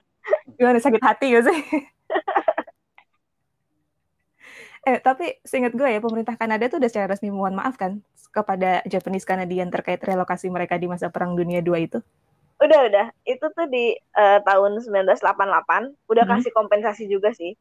gimana 0.55 0.77
sakit 0.79 1.01
hati 1.01 1.25
gak 1.33 1.45
sih? 1.49 1.59
eh 4.87 5.03
tapi 5.03 5.35
seingat 5.43 5.75
gue 5.75 5.83
ya 5.83 5.99
pemerintah 5.99 6.39
Kanada 6.39 6.63
tuh 6.71 6.79
udah 6.79 6.87
secara 6.87 7.11
resmi 7.11 7.27
mohon 7.27 7.59
maaf 7.59 7.75
kan 7.75 7.99
kepada 8.31 8.79
Japanese 8.87 9.27
Canadian 9.27 9.67
terkait 9.67 9.99
relokasi 9.99 10.47
mereka 10.47 10.79
di 10.79 10.87
masa 10.87 11.11
Perang 11.11 11.35
Dunia 11.35 11.59
Dua 11.59 11.75
itu 11.75 11.99
udah 12.57 12.79
udah 12.89 13.05
itu 13.29 13.45
tuh 13.53 13.65
di 13.69 13.93
uh, 14.17 14.41
tahun 14.41 14.81
1988 14.81 15.21
udah 16.09 16.23
hmm. 16.25 16.31
kasih 16.33 16.51
kompensasi 16.53 17.05
juga 17.05 17.29
sih 17.37 17.53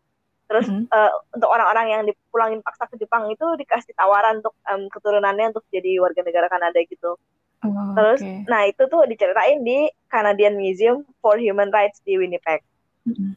terus 0.49 0.65
hmm. 0.71 0.89
uh, 0.89 1.13
untuk 1.37 1.51
orang-orang 1.53 1.87
yang 1.93 2.03
dipulangin 2.09 2.65
paksa 2.65 2.89
ke 2.89 2.97
Jepang 2.97 3.29
itu 3.29 3.45
dikasih 3.61 3.93
tawaran 3.93 4.41
untuk 4.41 4.57
um, 4.65 4.89
keturunannya 4.89 5.53
untuk 5.53 5.67
jadi 5.69 6.01
warga 6.01 6.25
negara 6.25 6.49
Kanada 6.49 6.81
gitu 6.81 7.19
oh, 7.67 7.93
terus 7.93 8.25
okay. 8.25 8.47
nah 8.49 8.65
itu 8.65 8.83
tuh 8.89 9.05
diceritain 9.05 9.61
di 9.61 9.91
Canadian 10.09 10.57
Museum 10.57 11.05
for 11.21 11.37
Human 11.37 11.69
Rights 11.69 12.01
di 12.07 12.17
Winnipeg 12.17 12.65
hmm. 13.05 13.37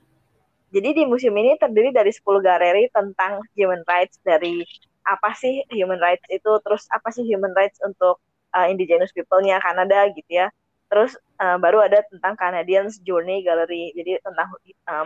jadi 0.71 0.89
di 0.95 1.03
museum 1.09 1.35
ini 1.35 1.59
terdiri 1.59 1.91
dari 1.91 2.13
10 2.13 2.23
galeri 2.39 2.87
tentang 2.93 3.43
human 3.57 3.83
rights 3.83 4.21
dari 4.23 4.63
apa 5.03 5.33
sih 5.35 5.65
human 5.73 5.99
rights 5.99 6.23
itu 6.31 6.61
terus 6.63 6.85
apa 6.93 7.09
sih 7.11 7.25
human 7.25 7.51
rights 7.57 7.81
untuk 7.83 8.21
uh, 8.53 8.69
indigenous 8.69 9.11
people-nya 9.11 9.57
Kanada 9.59 10.07
gitu 10.13 10.29
ya 10.29 10.47
Terus 10.89 11.13
uh, 11.37 11.61
baru 11.61 11.85
ada 11.85 12.01
tentang 12.09 12.33
Canadians 12.33 12.97
Journey 13.05 13.45
Gallery, 13.45 13.93
jadi 13.93 14.17
tentang 14.25 14.49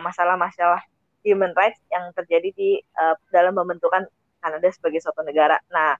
masalah-masalah 0.00 0.80
human 1.20 1.52
rights 1.52 1.80
yang 1.92 2.08
terjadi 2.16 2.48
di 2.56 2.70
uh, 2.96 3.12
dalam 3.28 3.52
pembentukan 3.52 4.08
Kanada 4.40 4.68
sebagai 4.72 5.04
suatu 5.04 5.20
negara. 5.24 5.60
Nah, 5.68 5.96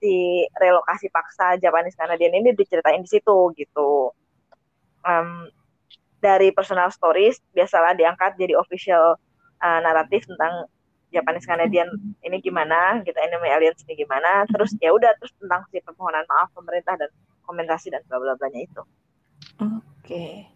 si 0.00 0.44
relokasi 0.60 1.08
paksa 1.12 1.56
Japanese 1.60 1.96
Canadian 1.96 2.32
ini 2.32 2.52
diceritain 2.52 3.00
di 3.00 3.08
situ 3.08 3.52
gitu. 3.56 4.12
Um, 5.04 5.52
dari 6.20 6.50
personal 6.50 6.88
stories 6.90 7.38
biasalah 7.52 7.94
diangkat 7.94 8.40
jadi 8.40 8.56
official 8.56 9.20
uh, 9.60 9.80
naratif 9.84 10.24
tentang 10.24 10.68
Japanese 11.12 11.46
Canadian 11.46 11.88
ini 12.20 12.40
gimana, 12.42 13.00
gitu 13.06 13.16
enemy 13.16 13.48
aliens 13.52 13.80
ini 13.86 14.00
gimana, 14.00 14.44
terus 14.50 14.74
ya 14.82 14.90
udah 14.92 15.12
terus 15.16 15.32
tentang 15.38 15.64
si 15.70 15.78
permohonan 15.80 16.26
maaf 16.28 16.50
pemerintah 16.52 16.98
dan 16.98 17.08
komentasi 17.46 17.94
dan 17.94 18.02
bla 18.10 18.18
bla 18.20 18.34
itu. 18.52 18.82
Oke. 19.60 20.50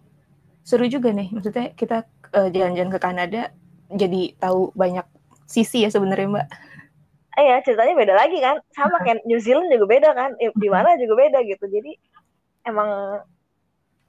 Seru 0.62 0.86
juga 0.86 1.10
nih, 1.10 1.32
maksudnya 1.32 1.72
kita 1.74 2.06
uh, 2.36 2.48
jalan-jalan 2.52 2.92
ke 2.92 3.00
Kanada 3.00 3.42
jadi 3.90 4.38
tahu 4.38 4.70
banyak 4.78 5.02
sisi 5.50 5.82
ya 5.82 5.90
sebenarnya 5.90 6.30
Mbak. 6.30 6.48
Iya, 7.40 7.56
ceritanya 7.66 7.94
beda 7.96 8.14
lagi 8.14 8.38
kan. 8.38 8.56
Sama 8.70 9.00
kayak 9.04 9.26
New 9.26 9.40
Zealand 9.42 9.70
juga 9.72 9.86
beda 9.90 10.10
kan. 10.14 10.30
Di 10.38 10.68
mana 10.70 10.94
juga 11.00 11.14
beda 11.26 11.38
gitu. 11.42 11.64
Jadi 11.66 11.98
emang 12.66 13.20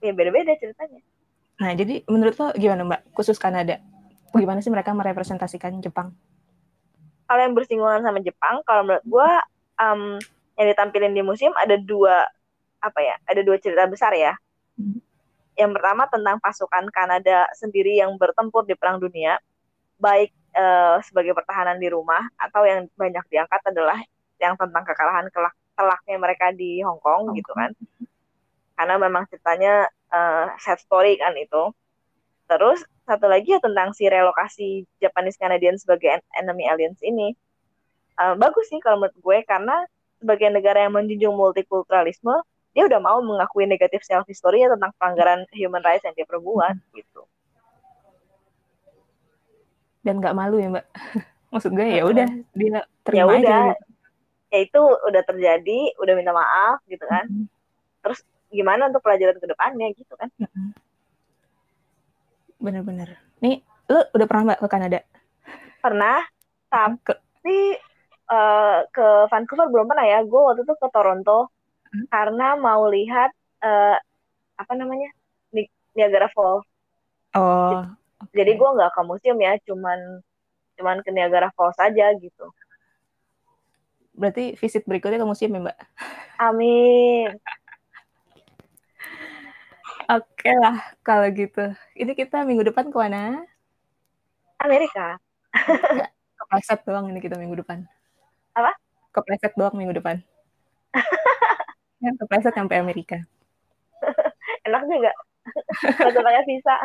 ya 0.02 0.12
beda-beda 0.14 0.54
ceritanya. 0.58 1.02
Nah, 1.62 1.72
jadi 1.78 2.02
menurut 2.10 2.36
lo 2.42 2.48
gimana 2.58 2.82
Mbak, 2.86 3.02
khusus 3.14 3.38
Kanada? 3.38 3.78
Bagaimana 4.34 4.64
sih 4.64 4.74
mereka 4.74 4.96
merepresentasikan 4.98 5.78
Jepang? 5.84 6.14
Kalau 7.30 7.42
yang 7.42 7.54
bersinggungan 7.56 8.02
sama 8.04 8.20
Jepang, 8.20 8.66
kalau 8.66 8.82
menurut 8.84 9.06
gua 9.08 9.30
um, 9.78 10.18
yang 10.58 10.68
ditampilin 10.74 11.14
di 11.14 11.22
museum 11.22 11.54
ada 11.56 11.78
dua 11.78 12.26
apa 12.82 13.00
ya? 13.00 13.16
Ada 13.30 13.46
dua 13.46 13.62
cerita 13.62 13.86
besar 13.86 14.14
ya. 14.18 14.34
Yang 15.62 15.78
pertama 15.78 16.10
tentang 16.10 16.42
pasukan 16.42 16.90
Kanada 16.90 17.46
sendiri 17.54 18.02
yang 18.02 18.18
bertempur 18.18 18.66
di 18.66 18.74
Perang 18.74 18.98
Dunia, 18.98 19.38
baik 20.02 20.34
uh, 20.58 20.98
sebagai 21.06 21.38
pertahanan 21.38 21.78
di 21.78 21.86
rumah 21.86 22.26
atau 22.42 22.66
yang 22.66 22.90
banyak 22.98 23.22
diangkat 23.30 23.62
adalah 23.70 24.02
yang 24.42 24.58
tentang 24.58 24.82
kekalahan 24.82 25.30
kelak 25.30 25.54
telaknya 25.78 26.18
mereka 26.18 26.50
di 26.50 26.82
Hong 26.82 26.98
Kong 26.98 27.38
gitu 27.38 27.54
kan. 27.54 27.78
Karena 28.74 28.98
memang 28.98 29.30
ceritanya 29.30 29.86
uh, 30.10 30.50
sad 30.58 30.82
story 30.82 31.22
kan 31.22 31.38
itu. 31.38 31.70
Terus 32.50 32.82
satu 33.06 33.30
lagi 33.30 33.54
ya 33.54 33.62
tentang 33.62 33.94
si 33.94 34.10
relokasi 34.10 34.90
Japanese 34.98 35.38
Canadian 35.38 35.78
sebagai 35.78 36.26
enemy 36.42 36.66
aliens 36.66 36.98
ini. 37.06 37.38
Uh, 38.18 38.34
bagus 38.34 38.66
sih 38.68 38.82
kalau 38.82 39.06
menurut 39.06 39.18
gue 39.22 39.38
karena 39.46 39.86
sebagai 40.18 40.50
negara 40.50 40.86
yang 40.86 40.94
menjunjung 40.94 41.34
multikulturalisme, 41.34 42.34
dia 42.72 42.84
udah 42.88 43.00
mau 43.04 43.20
mengakui 43.20 43.68
negatif 43.68 44.04
self 44.08 44.24
history 44.28 44.64
tentang 44.64 44.96
pelanggaran 44.96 45.44
human 45.52 45.84
rights 45.84 46.08
yang 46.08 46.16
dia 46.16 46.24
perbuat 46.24 46.76
gitu. 46.96 47.22
Dan 50.02 50.24
nggak 50.24 50.36
malu 50.36 50.58
ya 50.58 50.72
mbak? 50.72 50.88
Maksud 51.52 51.76
gue 51.76 51.84
ya 51.84 52.04
udah 52.08 52.28
dia 52.56 52.80
terima 53.04 53.20
ya 53.20 53.24
udah. 53.28 53.36
aja 53.36 53.58
gitu. 53.76 53.84
ya 54.52 54.58
itu 54.64 54.82
udah 54.82 55.22
terjadi 55.28 55.80
udah 56.00 56.14
minta 56.16 56.32
maaf 56.32 56.80
gitu 56.88 57.04
kan. 57.04 57.28
Mm-hmm. 57.28 57.48
terus 58.02 58.20
gimana 58.50 58.90
untuk 58.90 59.04
pelajaran 59.04 59.38
ke 59.38 59.48
depannya 59.52 59.88
gitu 59.94 60.14
kan. 60.16 60.32
Bener-bener. 62.56 63.20
Nih 63.44 63.60
lu 63.92 64.00
udah 64.16 64.26
pernah 64.32 64.44
mbak 64.56 64.60
ke 64.64 64.68
Kanada? 64.72 65.00
Pernah 65.84 66.24
tapi 66.72 67.76
uh, 68.32 68.80
ke 68.88 69.08
Vancouver 69.28 69.68
belum 69.68 69.92
pernah 69.92 70.08
ya. 70.08 70.24
Gue 70.24 70.40
waktu 70.40 70.64
itu 70.64 70.74
ke 70.80 70.88
Toronto 70.88 71.52
karena 72.08 72.56
mau 72.56 72.88
lihat 72.88 73.32
uh, 73.64 73.98
apa 74.56 74.74
namanya 74.76 75.12
Niagara 75.92 76.32
Falls. 76.32 76.64
Oh. 77.36 77.84
Okay. 78.22 78.44
Jadi 78.44 78.52
gue 78.56 78.70
nggak 78.70 78.94
ke 78.96 79.02
museum 79.04 79.38
ya, 79.42 79.58
cuman 79.66 80.00
cuman 80.80 80.98
ke 81.04 81.10
Niagara 81.12 81.52
Falls 81.58 81.76
aja 81.82 82.14
gitu. 82.16 82.46
Berarti 84.16 84.56
visit 84.56 84.84
berikutnya 84.88 85.20
ke 85.20 85.28
museum 85.28 85.52
ya 85.56 85.62
Mbak? 85.68 85.78
Amin. 86.40 87.30
Oke 90.12 90.44
okay 90.44 90.56
lah 90.60 90.78
kalau 91.02 91.28
gitu. 91.32 91.72
Ini 91.96 92.12
kita 92.16 92.44
minggu 92.44 92.68
depan 92.68 92.92
ke 92.92 92.98
mana? 93.00 93.44
Amerika. 94.62 95.18
Kepleset 96.38 96.84
doang 96.86 97.10
ini 97.10 97.20
kita 97.24 97.40
minggu 97.40 97.58
depan. 97.64 97.88
Apa? 98.54 98.76
Kepleset 99.16 99.56
doang 99.58 99.74
minggu 99.74 99.98
depan. 99.98 100.20
yang 102.02 102.18
kepleset 102.18 102.54
sampai 102.54 102.82
Amerika. 102.82 103.18
Enak 104.68 104.84
juga. 104.90 105.14
Kalau 105.98 106.12
pakai 106.22 106.44
visa. 106.46 106.76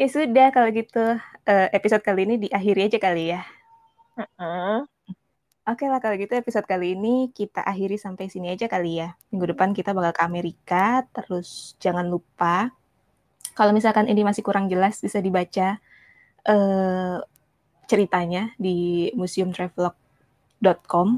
ya 0.00 0.06
sudah 0.08 0.48
kalau 0.48 0.68
gitu 0.72 1.20
uh, 1.20 1.68
episode 1.76 2.00
kali 2.00 2.24
ini 2.24 2.48
diakhiri 2.48 2.88
aja 2.88 2.98
kali 3.00 3.36
ya. 3.36 3.44
Uh-uh. 4.16 4.84
Oke 5.68 5.84
lah 5.86 6.00
kalau 6.00 6.16
gitu 6.16 6.32
episode 6.34 6.64
kali 6.64 6.96
ini 6.96 7.28
kita 7.36 7.60
akhiri 7.60 8.00
sampai 8.00 8.32
sini 8.32 8.52
aja 8.52 8.64
kali 8.68 9.00
ya. 9.00 9.12
Minggu 9.28 9.52
depan 9.56 9.76
kita 9.76 9.92
bakal 9.92 10.12
ke 10.16 10.22
Amerika. 10.24 11.04
Terus 11.12 11.76
jangan 11.76 12.08
lupa 12.08 12.72
kalau 13.54 13.76
misalkan 13.76 14.08
ini 14.08 14.24
masih 14.24 14.40
kurang 14.40 14.72
jelas 14.72 14.96
bisa 15.04 15.20
dibaca 15.20 15.76
uh, 16.48 17.20
ceritanya 17.90 18.56
di 18.56 19.10
museumtravelog.com 19.18 21.08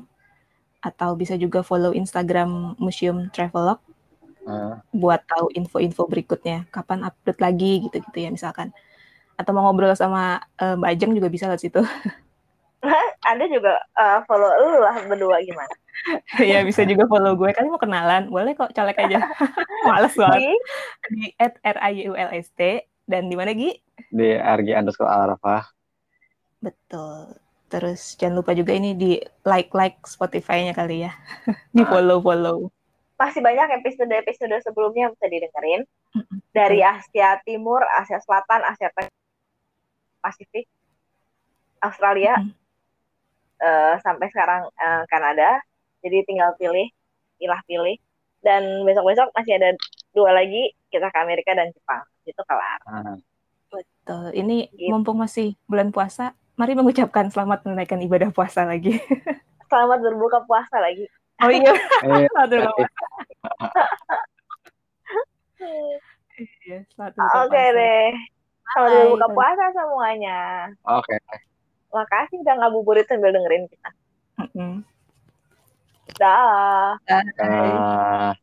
atau 0.82 1.14
bisa 1.14 1.38
juga 1.38 1.62
follow 1.62 1.94
Instagram 1.94 2.74
Museum 2.82 3.30
Travelog 3.30 3.78
Ah, 4.42 4.82
buat 4.90 5.22
tahu 5.22 5.54
info-info 5.54 6.10
berikutnya, 6.10 6.66
kapan 6.74 7.06
update 7.06 7.38
lagi 7.38 7.86
gitu-gitu 7.86 8.18
ya 8.26 8.30
misalkan. 8.34 8.74
Atau 9.38 9.54
mau 9.54 9.70
ngobrol 9.70 9.94
sama 9.94 10.42
eh, 10.58 10.74
Mbak 10.74 10.90
Ajeng 10.98 11.12
juga 11.14 11.28
bisa 11.30 11.46
lewat 11.46 11.62
situ. 11.62 11.82
Anda 13.30 13.46
juga 13.46 13.78
eh, 13.78 14.18
follow 14.26 14.50
lu 14.50 14.82
lah 14.82 14.98
berdua 15.06 15.38
gimana? 15.46 15.74
ya 16.42 16.66
bisa 16.66 16.82
juga 16.82 17.06
follow 17.06 17.38
gue. 17.38 17.54
Kalian 17.54 17.70
mau 17.70 17.78
kenalan? 17.78 18.26
Boleh 18.34 18.58
kok 18.58 18.74
colek 18.74 18.98
aja. 18.98 19.22
Males 19.86 20.14
banget. 20.18 20.42
Di 20.42 20.50
Di 21.06 21.22
@riulst 21.62 22.58
dan 23.06 23.30
di 23.30 23.34
mana 23.38 23.54
Gi? 23.54 23.78
di 24.12 24.28
RG 24.36 24.68
underscore 24.76 25.08
Arafah. 25.08 25.64
Betul. 26.60 27.41
Terus 27.72 28.14
jangan 28.14 28.36
lupa 28.36 28.52
juga 28.52 28.70
ini 28.70 28.92
di 28.92 29.16
like-like 29.42 30.04
Spotify-nya 30.04 30.72
kali 30.72 31.02
ya. 31.02 31.12
di 31.72 31.82
follow-follow. 31.82 32.68
masih 33.14 33.38
banyak 33.38 33.78
episode-episode 33.78 34.50
sebelumnya 34.60 35.06
yang 35.06 35.12
bisa 35.14 35.26
didengerin 35.26 35.82
dari 36.50 36.82
Asia 36.82 37.38
Timur, 37.40 37.78
Asia 37.94 38.18
Selatan, 38.18 38.66
Asia 38.66 38.90
Pasifik, 40.18 40.66
Australia, 41.80 42.34
Mm. 42.36 42.50
eh, 43.60 43.94
sampai 44.00 44.26
sekarang 44.26 44.66
eh, 44.74 45.02
Kanada. 45.06 45.62
Jadi 46.00 46.18
tinggal 46.24 46.50
pilih, 46.56 46.90
pilah 47.36 47.62
pilih. 47.62 47.94
Dan 48.38 48.82
besok-besok 48.82 49.30
masih 49.32 49.54
ada 49.54 49.70
dua 50.10 50.34
lagi, 50.34 50.74
kita 50.90 51.06
ke 51.06 51.18
Amerika 51.20 51.54
dan 51.54 51.70
Jepang. 51.70 52.02
Itu 52.24 52.42
kelar. 52.42 52.78
Ah, 52.84 53.14
Betul. 53.70 54.34
Ini 54.34 54.66
Gitu. 54.68 54.90
mumpung 54.90 55.16
masih 55.16 55.54
bulan 55.64 55.88
puasa, 55.88 56.34
mari 56.56 56.72
mengucapkan 56.76 57.32
selamat 57.32 57.64
menunaikan 57.64 58.00
ibadah 58.04 58.28
puasa 58.30 58.64
lagi. 58.68 58.96
Selamat 59.72 60.04
berbuka 60.04 60.44
puasa 60.44 60.76
lagi. 60.84 61.08
Oh 61.40 61.48
iya, 61.48 61.72
selamat 62.04 62.48
berbuka 62.52 62.86
Iya, 66.36 66.78
selamat 66.92 67.12
berbuka 67.16 67.38
Oke 67.48 67.62
deh. 67.72 68.08
Selamat 68.68 68.90
berbuka 69.00 69.28
puasa 69.32 69.64
semuanya. 69.72 70.68
Oke. 70.84 71.16
Makasih 71.88 72.44
udah 72.44 72.54
ngabuburit 72.60 73.08
sambil 73.08 73.32
dengerin 73.32 73.64
kita. 73.72 73.90
Mm-mm. 74.44 74.84
Dah. 76.20 77.00
Bye. 77.08 77.32
Ah. 77.40 78.36